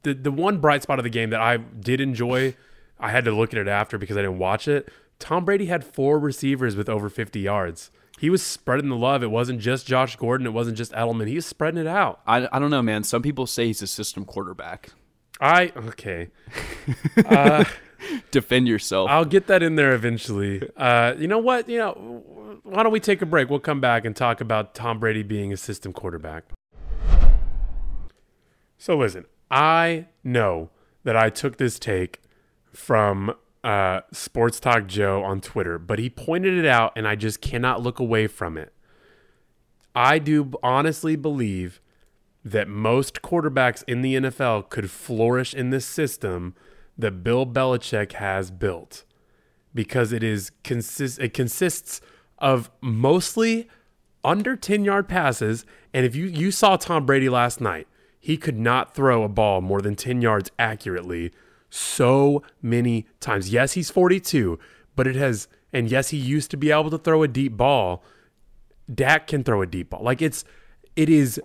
[0.03, 2.55] the the one bright spot of the game that I did enjoy,
[2.99, 4.89] I had to look at it after because I didn't watch it.
[5.18, 7.91] Tom Brady had four receivers with over 50 yards.
[8.20, 9.24] He was spreading the love.
[9.24, 10.45] It wasn't just Josh Gordon.
[10.45, 11.28] It wasn't just Edelman.
[11.28, 12.22] He was spreading it out.
[12.28, 13.03] I, I don't know, man.
[13.03, 14.89] Some people say he's a system quarterback.
[15.41, 16.30] I okay.
[18.31, 19.09] Defend yourself.
[19.09, 20.61] I'll get that in there eventually.
[20.75, 21.67] Uh, you know what?
[21.67, 23.49] You know, why don't we take a break?
[23.49, 26.45] We'll come back and talk about Tom Brady being a system quarterback.
[28.77, 30.69] So listen, I know
[31.03, 32.21] that I took this take
[32.71, 37.41] from uh, Sports Talk Joe on Twitter, but he pointed it out, and I just
[37.41, 38.73] cannot look away from it.
[39.95, 41.81] I do honestly believe
[42.45, 46.55] that most quarterbacks in the NFL could flourish in this system
[46.99, 49.03] that Bill Belichick has built
[49.73, 52.01] because it is consist it consists
[52.37, 53.67] of mostly
[54.23, 55.65] under 10 yard passes.
[55.93, 57.87] And if you you saw Tom Brady last night
[58.19, 61.31] he could not throw a ball more than 10 yards accurately
[61.69, 63.49] so many times.
[63.49, 64.59] Yes he's 42
[64.95, 68.03] but it has and yes he used to be able to throw a deep ball.
[68.93, 70.03] Dak can throw a deep ball.
[70.03, 70.43] Like it's
[70.95, 71.39] it is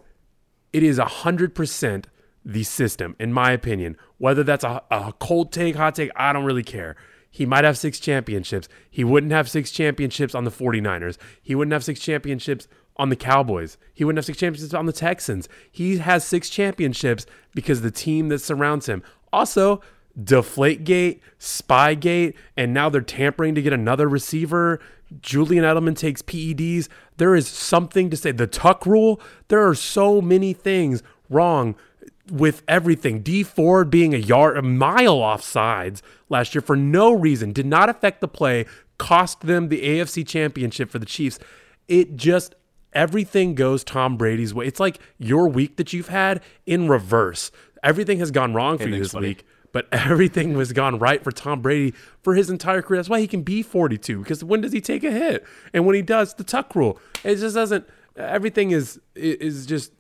[0.73, 2.09] it is a hundred percent
[2.45, 3.97] the system, in my opinion.
[4.19, 6.97] Whether that's a, a cold take, hot take, I don't really care.
[7.31, 8.69] He might have six championships.
[8.89, 11.19] He wouldn't have six championships on the 49ers.
[11.43, 13.77] He wouldn't have six championships on the Cowboys.
[13.93, 15.49] He wouldn't have six championships on the Texans.
[15.71, 19.03] He has six championships because the team that surrounds him.
[19.33, 19.81] Also,
[20.19, 24.79] Deflategate, Spygate, and now they're tampering to get another receiver.
[25.21, 26.89] Julian Edelman takes PEDs.
[27.17, 28.31] There is something to say.
[28.31, 31.75] The tuck rule, there are so many things wrong
[32.31, 33.21] with everything.
[33.21, 37.67] Dee Ford being a yard, a mile off sides last year for no reason did
[37.67, 38.67] not affect the play,
[38.99, 41.39] cost them the AFC championship for the Chiefs.
[41.89, 42.55] It just,
[42.93, 44.67] everything goes Tom Brady's way.
[44.67, 47.51] It's like your week that you've had in reverse.
[47.83, 49.29] Everything has gone wrong for you this funny.
[49.29, 52.99] week but everything was gone right for Tom Brady for his entire career.
[52.99, 55.45] That's why he can be 42 because when does he take a hit?
[55.75, 56.99] And when he does, the tuck rule.
[57.23, 57.87] It just doesn't.
[58.17, 59.93] Everything is is just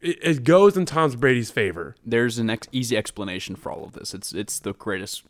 [0.00, 1.96] it, it goes in Tom Brady's favor.
[2.04, 4.14] There's an ex- easy explanation for all of this.
[4.14, 5.24] It's it's the greatest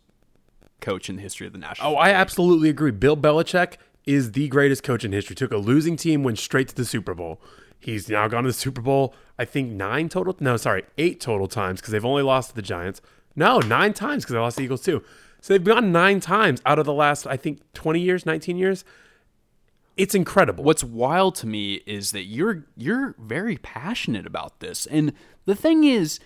[0.80, 1.92] coach in the history of the national.
[1.92, 2.90] Oh, I absolutely agree.
[2.90, 3.74] Bill Belichick
[4.06, 5.36] is the greatest coach in history.
[5.36, 7.40] Took a losing team, went straight to the Super Bowl.
[7.80, 9.14] He's now gone to the Super Bowl.
[9.38, 10.36] I think nine total.
[10.40, 13.00] No, sorry, eight total times because they've only lost to the Giants.
[13.36, 15.02] No, nine times because they lost to the Eagles too.
[15.40, 18.84] So they've gone nine times out of the last, I think, 20 years, 19 years.
[19.98, 20.62] It's incredible.
[20.62, 25.12] What's wild to me is that you're you're very passionate about this, and
[25.44, 26.20] the thing is,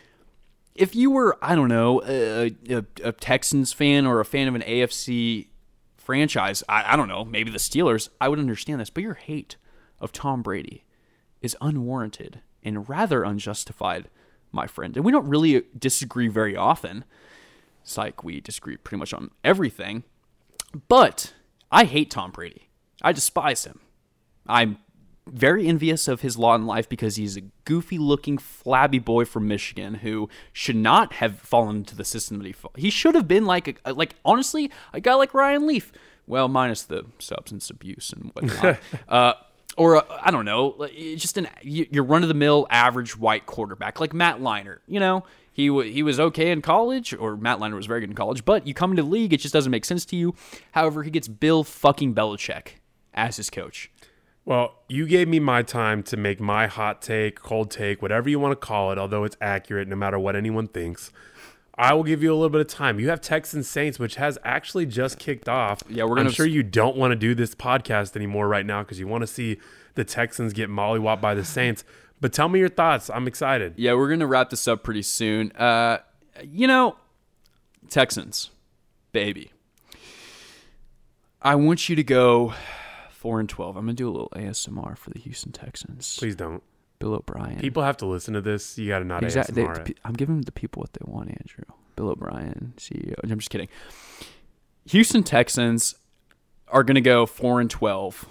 [0.74, 4.54] if you were I don't know a, a, a Texans fan or a fan of
[4.54, 5.48] an AFC
[5.96, 9.56] franchise, I, I don't know maybe the Steelers, I would understand this, but your hate
[10.00, 10.84] of Tom Brady
[11.40, 14.10] is unwarranted and rather unjustified,
[14.52, 14.96] my friend.
[14.96, 17.04] And we don't really disagree very often.
[17.96, 20.04] Like we disagree pretty much on everything.
[20.88, 21.32] But
[21.70, 22.68] I hate Tom Brady.
[23.02, 23.80] I despise him.
[24.46, 24.78] I'm
[25.26, 29.46] very envious of his lot in life because he's a goofy looking, flabby boy from
[29.46, 32.54] Michigan who should not have fallen into the system that he.
[32.76, 35.92] He should have been like, a, like honestly, a guy like Ryan Leaf.
[36.26, 38.78] Well, minus the substance abuse and whatnot.
[39.08, 39.34] uh,
[39.76, 44.00] or uh, I don't know, just an your run of the mill average white quarterback
[44.00, 44.80] like Matt Leinart.
[44.86, 48.10] You know, he w- he was okay in college, or Matt Leinart was very good
[48.10, 50.34] in college, but you come into the league, it just doesn't make sense to you.
[50.72, 52.74] However, he gets Bill fucking Belichick
[53.14, 53.90] as his coach.
[54.44, 58.40] Well, you gave me my time to make my hot take, cold take, whatever you
[58.40, 61.12] want to call it, although it's accurate no matter what anyone thinks.
[61.76, 63.00] I will give you a little bit of time.
[63.00, 65.82] You have Texans Saints, which has actually just kicked off.
[65.88, 66.28] Yeah, we're gonna.
[66.28, 69.22] I'm sure you don't want to do this podcast anymore right now because you want
[69.22, 69.58] to see
[69.94, 71.84] the Texans get mollywopped by the Saints.
[72.20, 73.08] But tell me your thoughts.
[73.10, 73.74] I'm excited.
[73.76, 75.50] Yeah, we're gonna wrap this up pretty soon.
[75.52, 75.98] Uh,
[76.44, 76.96] you know,
[77.88, 78.50] Texans,
[79.12, 79.50] baby.
[81.40, 82.54] I want you to go
[83.22, 83.76] four and twelve.
[83.76, 86.16] I'm gonna do a little ASMR for the Houston Texans.
[86.18, 86.62] Please don't.
[86.98, 87.58] Bill O'Brien.
[87.58, 88.76] People have to listen to this.
[88.78, 89.62] You got to not Exactly.
[89.62, 89.98] ASMR it.
[90.04, 91.64] I'm giving the people what they want, Andrew.
[91.96, 93.14] Bill O'Brien, CEO.
[93.22, 93.68] I'm just kidding.
[94.86, 95.94] Houston Texans
[96.68, 98.26] are going to go four and twelve.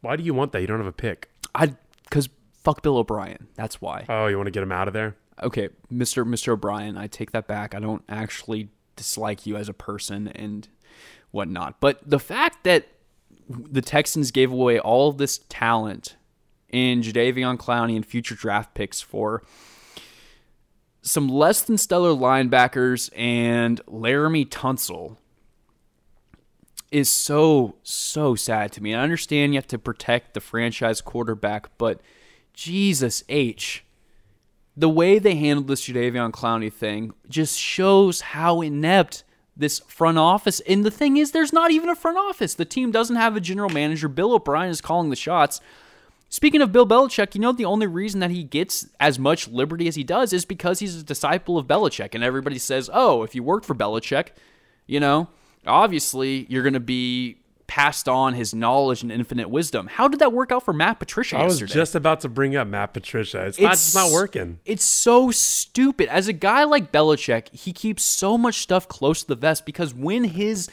[0.00, 0.60] Why do you want that?
[0.60, 1.30] You don't have a pick.
[1.54, 2.28] I because
[2.62, 3.48] fuck Bill O'Brien.
[3.54, 4.04] That's why.
[4.08, 5.16] Oh, you want to get him out of there?
[5.42, 6.24] okay, Mr.
[6.24, 6.52] Mr.
[6.52, 7.74] O'Brien, I take that back.
[7.74, 10.68] I don't actually dislike you as a person and
[11.30, 11.80] whatnot.
[11.80, 12.86] But the fact that
[13.70, 16.16] the Texans gave away all of this talent
[16.68, 19.42] in Jadeveon Clowney and future draft picks for
[21.02, 25.16] some less than stellar linebackers and Laremy Tunsil
[26.90, 28.94] is so so sad to me.
[28.94, 32.00] I understand you have to protect the franchise quarterback, but
[32.52, 33.84] Jesus H.
[34.76, 39.24] The way they handled this Jadeveon Clowney thing just shows how inept
[39.56, 40.60] this front office.
[40.60, 42.54] And the thing is, there's not even a front office.
[42.54, 44.08] The team doesn't have a general manager.
[44.08, 45.60] Bill O'Brien is calling the shots.
[46.28, 49.86] Speaking of Bill Belichick, you know the only reason that he gets as much liberty
[49.86, 53.34] as he does is because he's a disciple of Belichick, and everybody says, "Oh, if
[53.34, 54.28] you worked for Belichick,
[54.86, 55.28] you know,
[55.66, 57.36] obviously you're going to be
[57.72, 61.38] passed on his knowledge and infinite wisdom." How did that work out for Matt Patricia
[61.38, 61.72] I was yesterday?
[61.72, 63.46] just about to bring up Matt Patricia.
[63.46, 64.58] It's, not, it's not working.
[64.66, 66.08] It's so stupid.
[66.08, 69.94] As a guy like Belichick, he keeps so much stuff close to the vest because
[69.94, 70.68] when his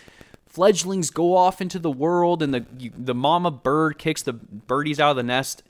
[0.45, 2.65] fledglings go off into the world and the
[2.97, 5.63] the mama bird kicks the birdies out of the nest,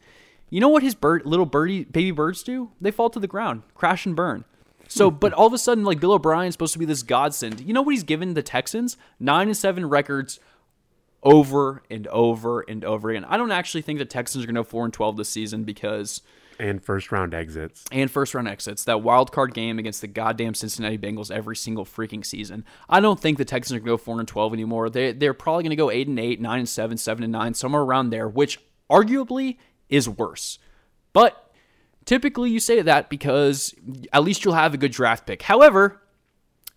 [0.50, 2.72] you know what his bird little birdie baby birds do?
[2.82, 4.46] They fall to the ground, crash and burn.
[4.88, 7.62] So, but all of a sudden, like Bill O'Brien's supposed to be this godsend.
[7.62, 8.98] You know what he's given the Texans?
[9.20, 10.40] Nine and seven records
[11.24, 13.26] over and over and over again.
[13.26, 15.64] I don't actually think the Texans are going to go four and twelve this season
[15.66, 16.22] because
[16.60, 17.84] And first round exits.
[17.92, 18.86] and first round exits.
[18.86, 22.64] That wild card game against the goddamn Cincinnati Bengals every single freaking season.
[22.90, 24.90] I don't think the Texans are going to go four and twelve anymore.
[24.90, 27.54] They they're probably going to go eight and eight, nine and seven, seven and nine,
[27.54, 28.60] somewhere around there, which
[28.90, 29.58] arguably
[29.90, 30.60] is worse.
[31.12, 31.52] But
[32.06, 33.76] typically you say that because
[34.14, 35.42] at least you'll have a good draft pick.
[35.44, 36.02] However,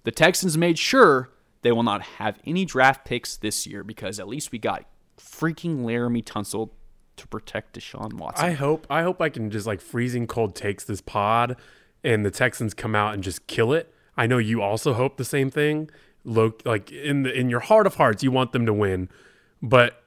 [0.04, 1.30] the Texans made sure
[1.62, 4.84] they will not have any draft picks this year because at least we got
[5.18, 6.70] freaking Laremy Tunsil
[7.16, 8.44] to protect Deshaun Watson.
[8.44, 11.56] I hope I hope I can just like freezing cold takes this pod
[12.04, 13.94] and the Texans come out and just kill it.
[14.16, 15.90] I know you also hope the same thing.
[16.24, 19.08] Look like in the in your heart of hearts you want them to win,
[19.60, 20.01] but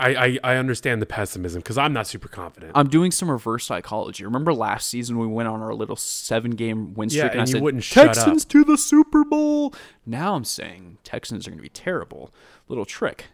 [0.00, 2.72] I I, I understand the pessimism because I'm not super confident.
[2.74, 4.24] I'm doing some reverse psychology.
[4.24, 7.44] Remember last season we went on our little seven game win streak Yeah, and, I
[7.44, 9.74] you said wouldn't Texans to the Super Bowl.
[10.06, 12.32] Now I'm saying Texans are going to be terrible.
[12.68, 13.26] Little trick.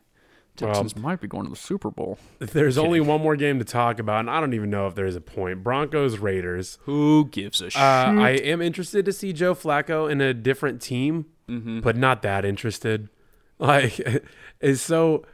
[0.56, 2.16] Texans might be going to the Super Bowl.
[2.38, 5.16] There's only one more game to talk about, and I don't even know if there's
[5.16, 5.64] a point.
[5.64, 6.78] Broncos Raiders.
[6.82, 7.82] Who gives a shit?
[7.82, 11.80] Uh, I am interested to see Joe Flacco in a different team, Mm-hmm.
[11.80, 13.08] but not that interested.
[13.58, 14.00] Like,
[14.60, 15.24] it's so.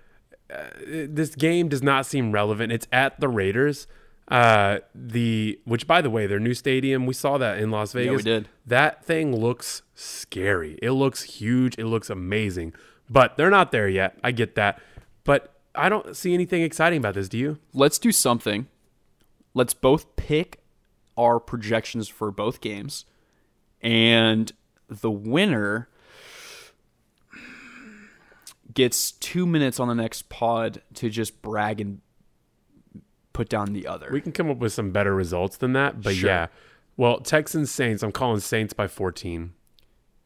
[0.52, 0.68] Uh,
[1.08, 2.72] this game does not seem relevant.
[2.72, 3.86] It's at the Raiders.
[4.28, 7.04] Uh, the which, by the way, their new stadium.
[7.04, 8.06] We saw that in Las Vegas.
[8.06, 8.48] Yeah, we did.
[8.64, 10.78] That thing looks scary.
[10.80, 11.76] It looks huge.
[11.78, 12.72] It looks amazing.
[13.08, 14.16] But they're not there yet.
[14.22, 14.80] I get that.
[15.24, 17.28] But I don't see anything exciting about this.
[17.28, 17.58] Do you?
[17.74, 18.68] Let's do something.
[19.52, 20.60] Let's both pick
[21.16, 23.04] our projections for both games,
[23.82, 24.52] and
[24.88, 25.88] the winner
[28.74, 32.00] gets two minutes on the next pod to just brag and
[33.32, 34.10] put down the other.
[34.12, 36.02] We can come up with some better results than that.
[36.02, 36.28] But Sure.
[36.30, 36.46] yeah.
[36.96, 38.02] Well, Texans Saints.
[38.02, 39.52] I'm calling Saints by 14.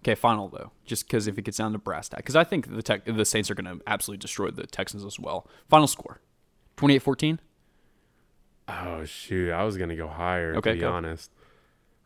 [0.03, 2.75] Okay, final though, just because if it gets down to brass tack, because I think
[2.75, 5.47] the tech, the Saints are going to absolutely destroy the Texans as well.
[5.69, 6.21] Final score,
[6.77, 7.39] 28-14?
[8.69, 10.55] Oh shoot, I was gonna go higher.
[10.57, 10.91] Okay, to be go.
[10.93, 11.31] honest.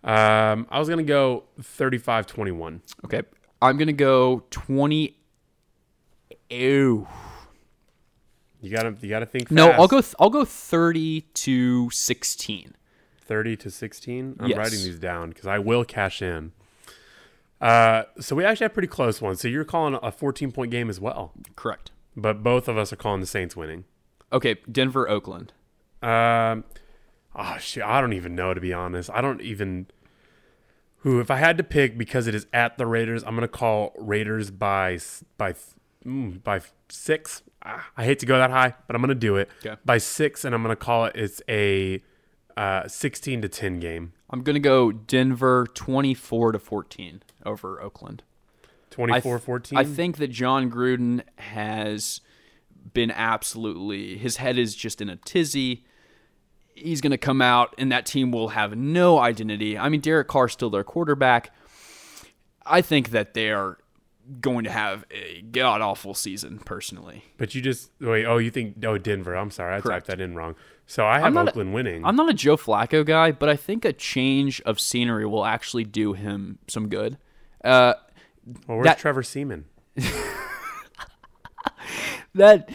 [0.04, 2.80] Um, I was gonna go 35-21.
[3.04, 3.22] Okay,
[3.60, 5.16] I'm going to go 20.
[6.50, 7.06] Ew.
[8.60, 9.44] You gotta, you gotta think.
[9.48, 9.52] Fast.
[9.52, 10.00] No, I'll go.
[10.00, 12.74] Th- I'll go 30 to 16.
[13.20, 14.36] 30 to 16.
[14.40, 14.58] I'm Yes.
[14.58, 16.52] writing these down because I will cash in.
[17.60, 19.40] Uh, so we actually have pretty close ones.
[19.40, 21.90] So you're calling a 14 point game as well, Correct.
[22.16, 23.84] but both of us are calling the Saints winning.
[24.32, 25.52] Okay, Denver, Oakland.
[26.02, 26.64] Um,
[27.34, 29.10] oh shit, I don't even know to be honest.
[29.12, 29.86] I don't even.
[31.02, 33.92] Who, if I had to pick, because it is at the Raiders, I'm gonna call
[33.98, 34.98] Raiders by
[35.36, 35.54] by
[36.08, 37.42] mm, by six.
[37.62, 39.76] I hate to go that high, but I'm gonna do it Okay.
[39.84, 41.12] by six, and I'm gonna call it.
[41.16, 42.02] It's a
[42.56, 44.12] uh, 16 to 10 game.
[44.30, 48.24] I'm going to go Denver 24 to 14 over Oakland.
[48.64, 49.78] I 24 th- 14.
[49.78, 52.20] I think that Jon Gruden has
[52.94, 55.84] been absolutely his head is just in a tizzy.
[56.74, 59.78] He's going to come out and that team will have no identity.
[59.78, 61.54] I mean, Derek Carr's still their quarterback.
[62.66, 63.78] I think that they are
[64.40, 67.24] going to have a god awful season personally.
[67.38, 68.26] But you just wait.
[68.26, 68.84] Oh, you think?
[68.84, 69.34] Oh, Denver.
[69.34, 70.06] I'm sorry, I Correct.
[70.06, 70.54] typed that in wrong.
[70.86, 72.04] So I have not a- Oakland winning.
[72.04, 75.84] I'm not a Joe Flacco guy, but I think a change of scenery will actually
[75.84, 77.18] do him some good.
[77.64, 77.94] Uh,
[78.66, 79.64] well, where's that- Trevor Siemian?
[82.34, 82.70] that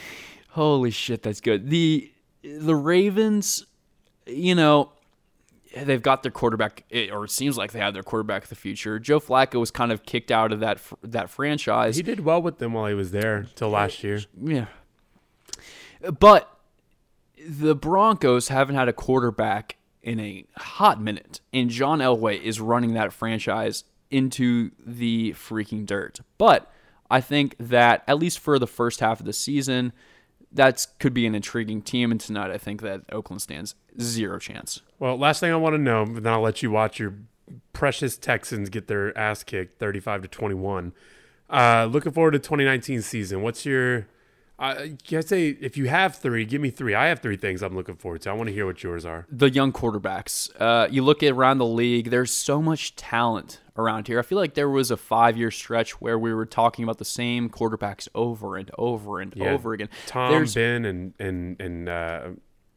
[0.49, 2.11] holy shit that's good the
[2.43, 3.65] the ravens
[4.25, 4.91] you know
[5.75, 8.55] they've got their quarterback, eh, or it seems like they have their quarterback of the
[8.55, 8.99] future.
[8.99, 11.95] Joe Flacco was kind of kicked out of that that franchise.
[11.95, 14.21] He did well with them while he was there till last year.
[14.41, 14.65] Yeah.
[16.19, 16.49] But
[17.47, 22.93] the Broncos haven't had a quarterback in a hot minute, and John Elway is running
[22.93, 26.19] that franchise into the freaking dirt.
[26.37, 26.71] But
[27.09, 29.93] I think that at least for the first half of the season,
[30.53, 32.11] that could be an intriguing team.
[32.11, 34.81] And tonight, I think that Oakland stands zero chance.
[34.99, 37.13] Well, last thing I want to know, and then I'll let you watch your
[37.73, 40.93] precious Texans get their ass kicked, thirty-five to twenty-one.
[41.49, 43.41] Uh, looking forward to 2019 season.
[43.41, 44.07] What's your?
[44.63, 46.93] Uh, can I say if you have three, give me three.
[46.95, 48.29] I have three things I'm looking forward to.
[48.29, 49.25] I want to hear what yours are.
[49.29, 50.49] the young quarterbacks.
[50.59, 54.19] Uh, you look around the league, there's so much talent around here.
[54.19, 57.05] I feel like there was a five year stretch where we were talking about the
[57.05, 59.51] same quarterbacks over and over and Yeah.
[59.51, 59.89] over again.
[60.07, 62.21] Tom, there's Ben, and and and uh,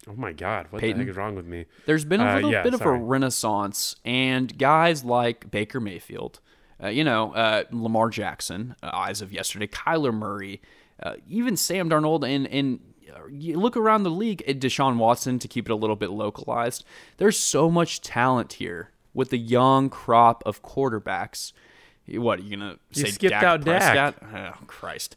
[0.09, 0.99] oh my God, what Peyton.
[0.99, 1.66] the heck is wrong with me?
[1.87, 6.41] there's been a Uh, little yeah, bit of a renaissance, and guys like Baker Mayfield,
[6.82, 10.61] uh, you know, uh, Lamar Jackson, uh, eyes of yesterday, Kyler Murray,
[11.03, 12.81] uh, even Sam Darnold, and and
[13.15, 16.11] uh, you look around the league at Deshaun Watson to keep it a little bit
[16.11, 16.85] localized.
[17.19, 21.53] There's so much talent here with the young crop of quarterbacks.
[22.09, 23.11] What are you gonna say?
[23.11, 24.15] skipped Dak out Dak.
[24.23, 25.17] Oh, Christ.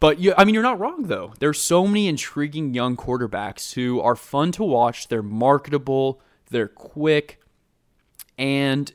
[0.00, 1.34] But you, I mean, you're not wrong though.
[1.38, 5.08] There's so many intriguing young quarterbacks who are fun to watch.
[5.08, 6.20] They're marketable.
[6.50, 7.40] They're quick,
[8.36, 8.92] and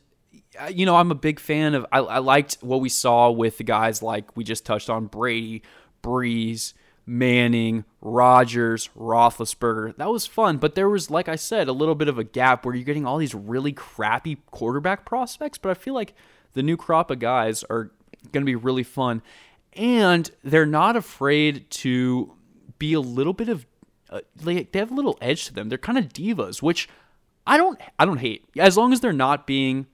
[0.59, 1.85] uh, you know, I'm a big fan of.
[1.91, 5.63] I, I liked what we saw with the guys like we just touched on: Brady,
[6.03, 6.73] Brees,
[7.05, 9.95] Manning, Rodgers, Roethlisberger.
[9.97, 12.65] That was fun, but there was, like I said, a little bit of a gap
[12.65, 15.57] where you're getting all these really crappy quarterback prospects.
[15.57, 16.13] But I feel like
[16.53, 17.91] the new crop of guys are
[18.31, 19.21] going to be really fun,
[19.73, 22.33] and they're not afraid to
[22.79, 23.65] be a little bit of.
[24.09, 25.69] Uh, like they have a little edge to them.
[25.69, 26.87] They're kind of divas, which
[27.47, 27.79] I don't.
[27.97, 29.87] I don't hate as long as they're not being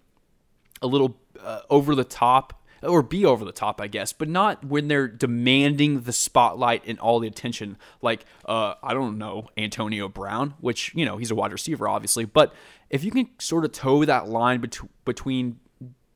[0.81, 4.63] a little uh, over the top or be over the top, I guess, but not
[4.63, 7.77] when they're demanding the spotlight and all the attention.
[8.01, 12.25] Like, uh, I don't know, Antonio Brown, which, you know, he's a wide receiver, obviously.
[12.25, 12.53] But
[12.89, 15.59] if you can sort of toe that line bet- between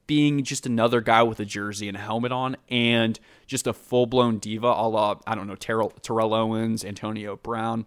[0.06, 4.06] being just another guy with a jersey and a helmet on and just a full
[4.06, 7.86] blown diva a la, I don't know, Terrell, Terrell Owens, Antonio Brown,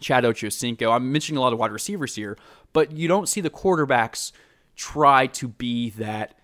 [0.00, 0.92] Chad Ochocinco.
[0.92, 2.36] I'm mentioning a lot of wide receivers here,
[2.72, 4.32] but you don't see the quarterbacks
[4.74, 6.38] try to be that,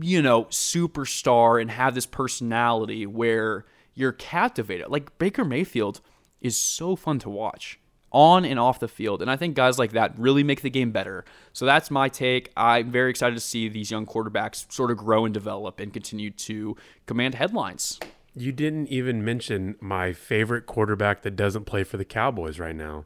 [0.00, 3.64] you know, superstar and have this personality where
[3.94, 4.88] you're captivated.
[4.88, 6.00] Like Baker Mayfield
[6.40, 7.78] is so fun to watch
[8.10, 9.20] on and off the field.
[9.20, 11.24] And I think guys like that really make the game better.
[11.52, 12.50] So that's my take.
[12.56, 16.30] I'm very excited to see these young quarterbacks sort of grow and develop and continue
[16.30, 16.76] to
[17.06, 17.98] command headlines.
[18.34, 23.04] You didn't even mention my favorite quarterback that doesn't play for the Cowboys right now,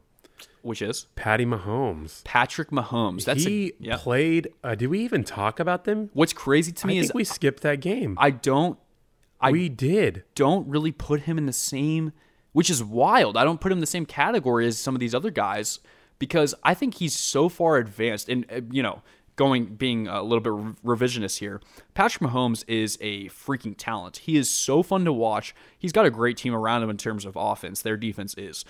[0.63, 2.23] Which is Patty Mahomes.
[2.23, 3.25] Patrick Mahomes.
[3.25, 3.97] That's he a, yeah.
[3.97, 4.47] played.
[4.63, 6.09] Uh, did we even talk about them?
[6.13, 8.17] What's crazy to I me think is we skipped that game.
[8.19, 8.79] I don't
[9.41, 10.23] I- we did.
[10.35, 12.13] don't really put him in the same,
[12.53, 13.35] which is wild.
[13.37, 15.79] I don't put him in the same category as some of these other guys
[16.17, 18.29] because I think he's so far advanced.
[18.29, 19.01] And uh, you know,
[19.35, 21.59] going being a little bit re- revisionist here,
[21.93, 24.17] Patrick Mahomes is a freaking talent.
[24.17, 25.53] He is so fun to watch.
[25.77, 27.81] He's got a great team around him in terms of offense.
[27.81, 28.63] Their defense is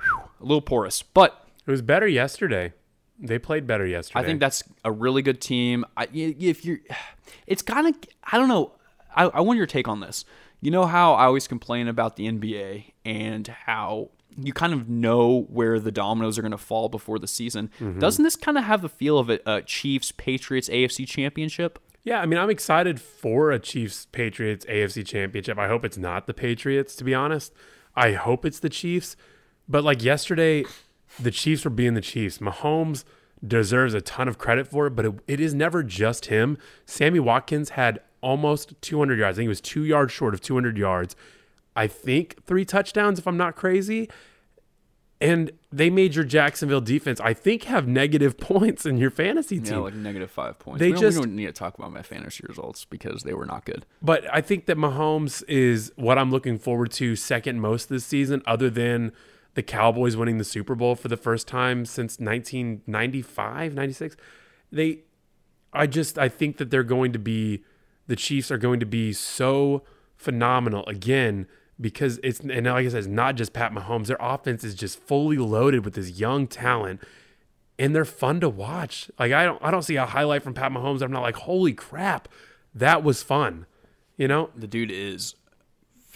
[0.00, 2.72] whew, a little porous, but It was better yesterday.
[3.18, 4.20] They played better yesterday.
[4.20, 5.84] I think that's a really good team.
[5.96, 6.78] I, if you're,
[7.46, 7.94] it's kind of,
[8.24, 8.72] I don't know.
[9.14, 10.24] I, I want your take on this.
[10.60, 15.46] You know how I always complain about the NBA and how you kind of know
[15.48, 17.70] where the dominoes are going to fall before the season.
[17.80, 18.00] Mm-hmm.
[18.00, 21.78] Doesn't this kind of have the feel of a, a Chiefs Patriots AFC championship?
[22.04, 25.58] Yeah, I mean, I'm excited for a Chiefs Patriots AFC championship.
[25.58, 27.52] I hope it's not the Patriots, to be honest.
[27.94, 29.16] I hope it's the Chiefs.
[29.68, 30.64] But like yesterday,
[31.18, 32.38] the Chiefs were being the Chiefs.
[32.38, 33.04] Mahomes
[33.46, 36.58] deserves a ton of credit for it, but it, it is never just him.
[36.84, 39.36] Sammy Watkins had almost 200 yards.
[39.36, 41.14] I think he was two yards short of 200 yards.
[41.74, 44.08] I think three touchdowns, if I'm not crazy.
[45.18, 49.74] And they made your Jacksonville defense, I think, have negative points in your fantasy team.
[49.74, 50.80] Yeah, like negative five points.
[50.80, 53.32] They we, don't, just- we don't need to talk about my fantasy results because they
[53.32, 53.86] were not good.
[54.02, 58.42] But I think that Mahomes is what I'm looking forward to second most this season,
[58.46, 59.12] other than
[59.56, 64.14] the Cowboys winning the Super Bowl for the first time since 1995, 96.
[64.70, 65.00] They,
[65.72, 67.64] I just, I think that they're going to be,
[68.06, 69.82] the Chiefs are going to be so
[70.14, 71.46] phenomenal again
[71.80, 74.08] because it's, and like I said, it's not just Pat Mahomes.
[74.08, 77.00] Their offense is just fully loaded with this young talent
[77.78, 79.10] and they're fun to watch.
[79.18, 81.00] Like I don't I don't see a highlight from Pat Mahomes.
[81.00, 82.28] I'm not like, holy crap,
[82.74, 83.64] that was fun.
[84.18, 84.50] You know?
[84.54, 85.34] The dude is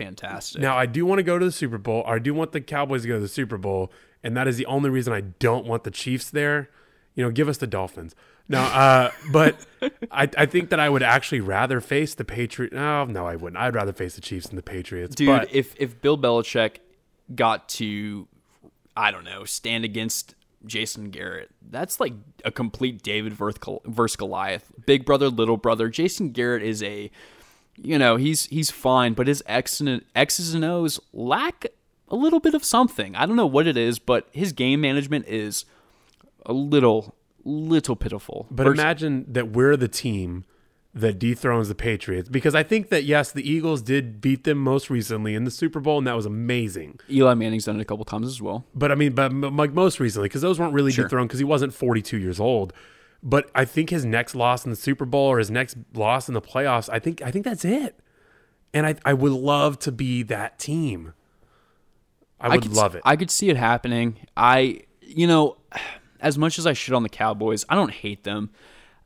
[0.05, 0.61] fantastic.
[0.61, 2.03] Now I do want to go to the Super Bowl.
[2.07, 3.92] I do want the Cowboys to go to the Super Bowl,
[4.22, 6.70] and that is the only reason I don't want the Chiefs there.
[7.14, 8.14] You know, give us the Dolphins.
[8.48, 9.57] No, uh, but
[10.11, 12.74] I, I think that I would actually rather face the Patriots.
[12.74, 13.61] No, no, I wouldn't.
[13.61, 15.14] I'd rather face the Chiefs than the Patriots.
[15.14, 16.78] Dude, but if if Bill Belichick
[17.34, 18.26] got to,
[18.96, 20.34] I don't know, stand against
[20.66, 24.72] Jason Garrett, that's like a complete David versus Goliath.
[24.84, 25.88] Big brother, little brother.
[25.88, 27.11] Jason Garrett is a,
[27.77, 31.66] you know, he's he's fine, but his X and X's and O's lack
[32.09, 33.14] a little bit of something.
[33.16, 35.64] I don't know what it is, but his game management is
[36.47, 37.14] a little
[37.45, 38.47] little pitiful.
[38.51, 40.45] But imagine that we're the team
[40.93, 44.91] that dethrones the Patriots because I think that yes, the Eagles did beat them most
[44.91, 46.99] recently in the Super Bowl, and that was amazing.
[47.09, 48.66] Eli Manning's done it a couple times as well.
[48.75, 51.05] But I mean, but like most recently, because those weren't really Sure.
[51.05, 52.73] dethroned because he wasn't 42 years old.
[53.23, 56.35] But I think his next loss in the Super Bowl or his next loss in
[56.35, 58.01] the playoffs, I think I think that's it.
[58.73, 61.12] And I I would love to be that team.
[62.41, 63.03] I would could, love it.
[63.05, 64.16] I could see it happening.
[64.37, 65.59] I, you know,
[66.21, 68.51] as much as I shit on the Cowboys, I don't hate them.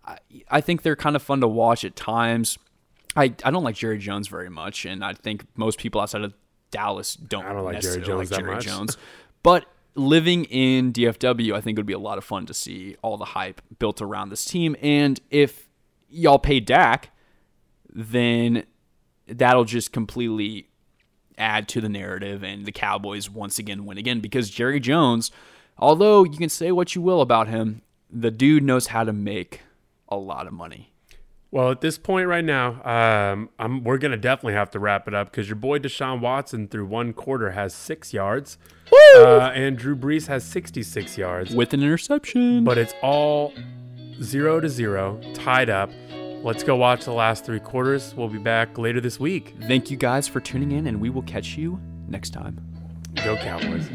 [0.05, 0.19] I,
[0.51, 2.59] I think they're kind of fun to watch at times.
[3.17, 6.35] I, I don't like Jerry Jones very much, and I think most people outside of
[6.71, 7.45] Dallas don't.
[7.45, 8.65] I don't like Jerry Jones that Jerry much.
[8.65, 8.97] Jones.
[9.43, 12.97] But living in DFW, I think it would be a lot of fun to see
[13.03, 14.77] all the hype built around this team.
[14.83, 15.69] And if
[16.09, 17.11] y'all pay Dak,
[17.89, 18.65] then
[19.27, 20.69] that'll just completely
[21.39, 25.31] add to the narrative and the Cowboys once again win again because Jerry Jones,
[25.79, 29.61] although you can say what you will about him, the dude knows how to make
[30.09, 30.94] a lot of money.
[31.55, 35.07] Well, at this point right now, um, I'm, we're going to definitely have to wrap
[35.07, 38.59] it up because your boy Deshaun Watson through one quarter has six yards,
[38.93, 41.55] uh, and Drew Brees has 66 yards.
[41.55, 42.65] With an interception.
[42.65, 43.53] But it's all
[44.21, 45.93] zero to zero, tied up.
[46.43, 48.17] Let's go watch the last three quarters.
[48.17, 49.55] We'll be back later this week.
[49.69, 51.79] Thank you guys for tuning in, and we will catch you
[52.09, 52.61] next time.
[53.15, 53.89] Go Cowboys.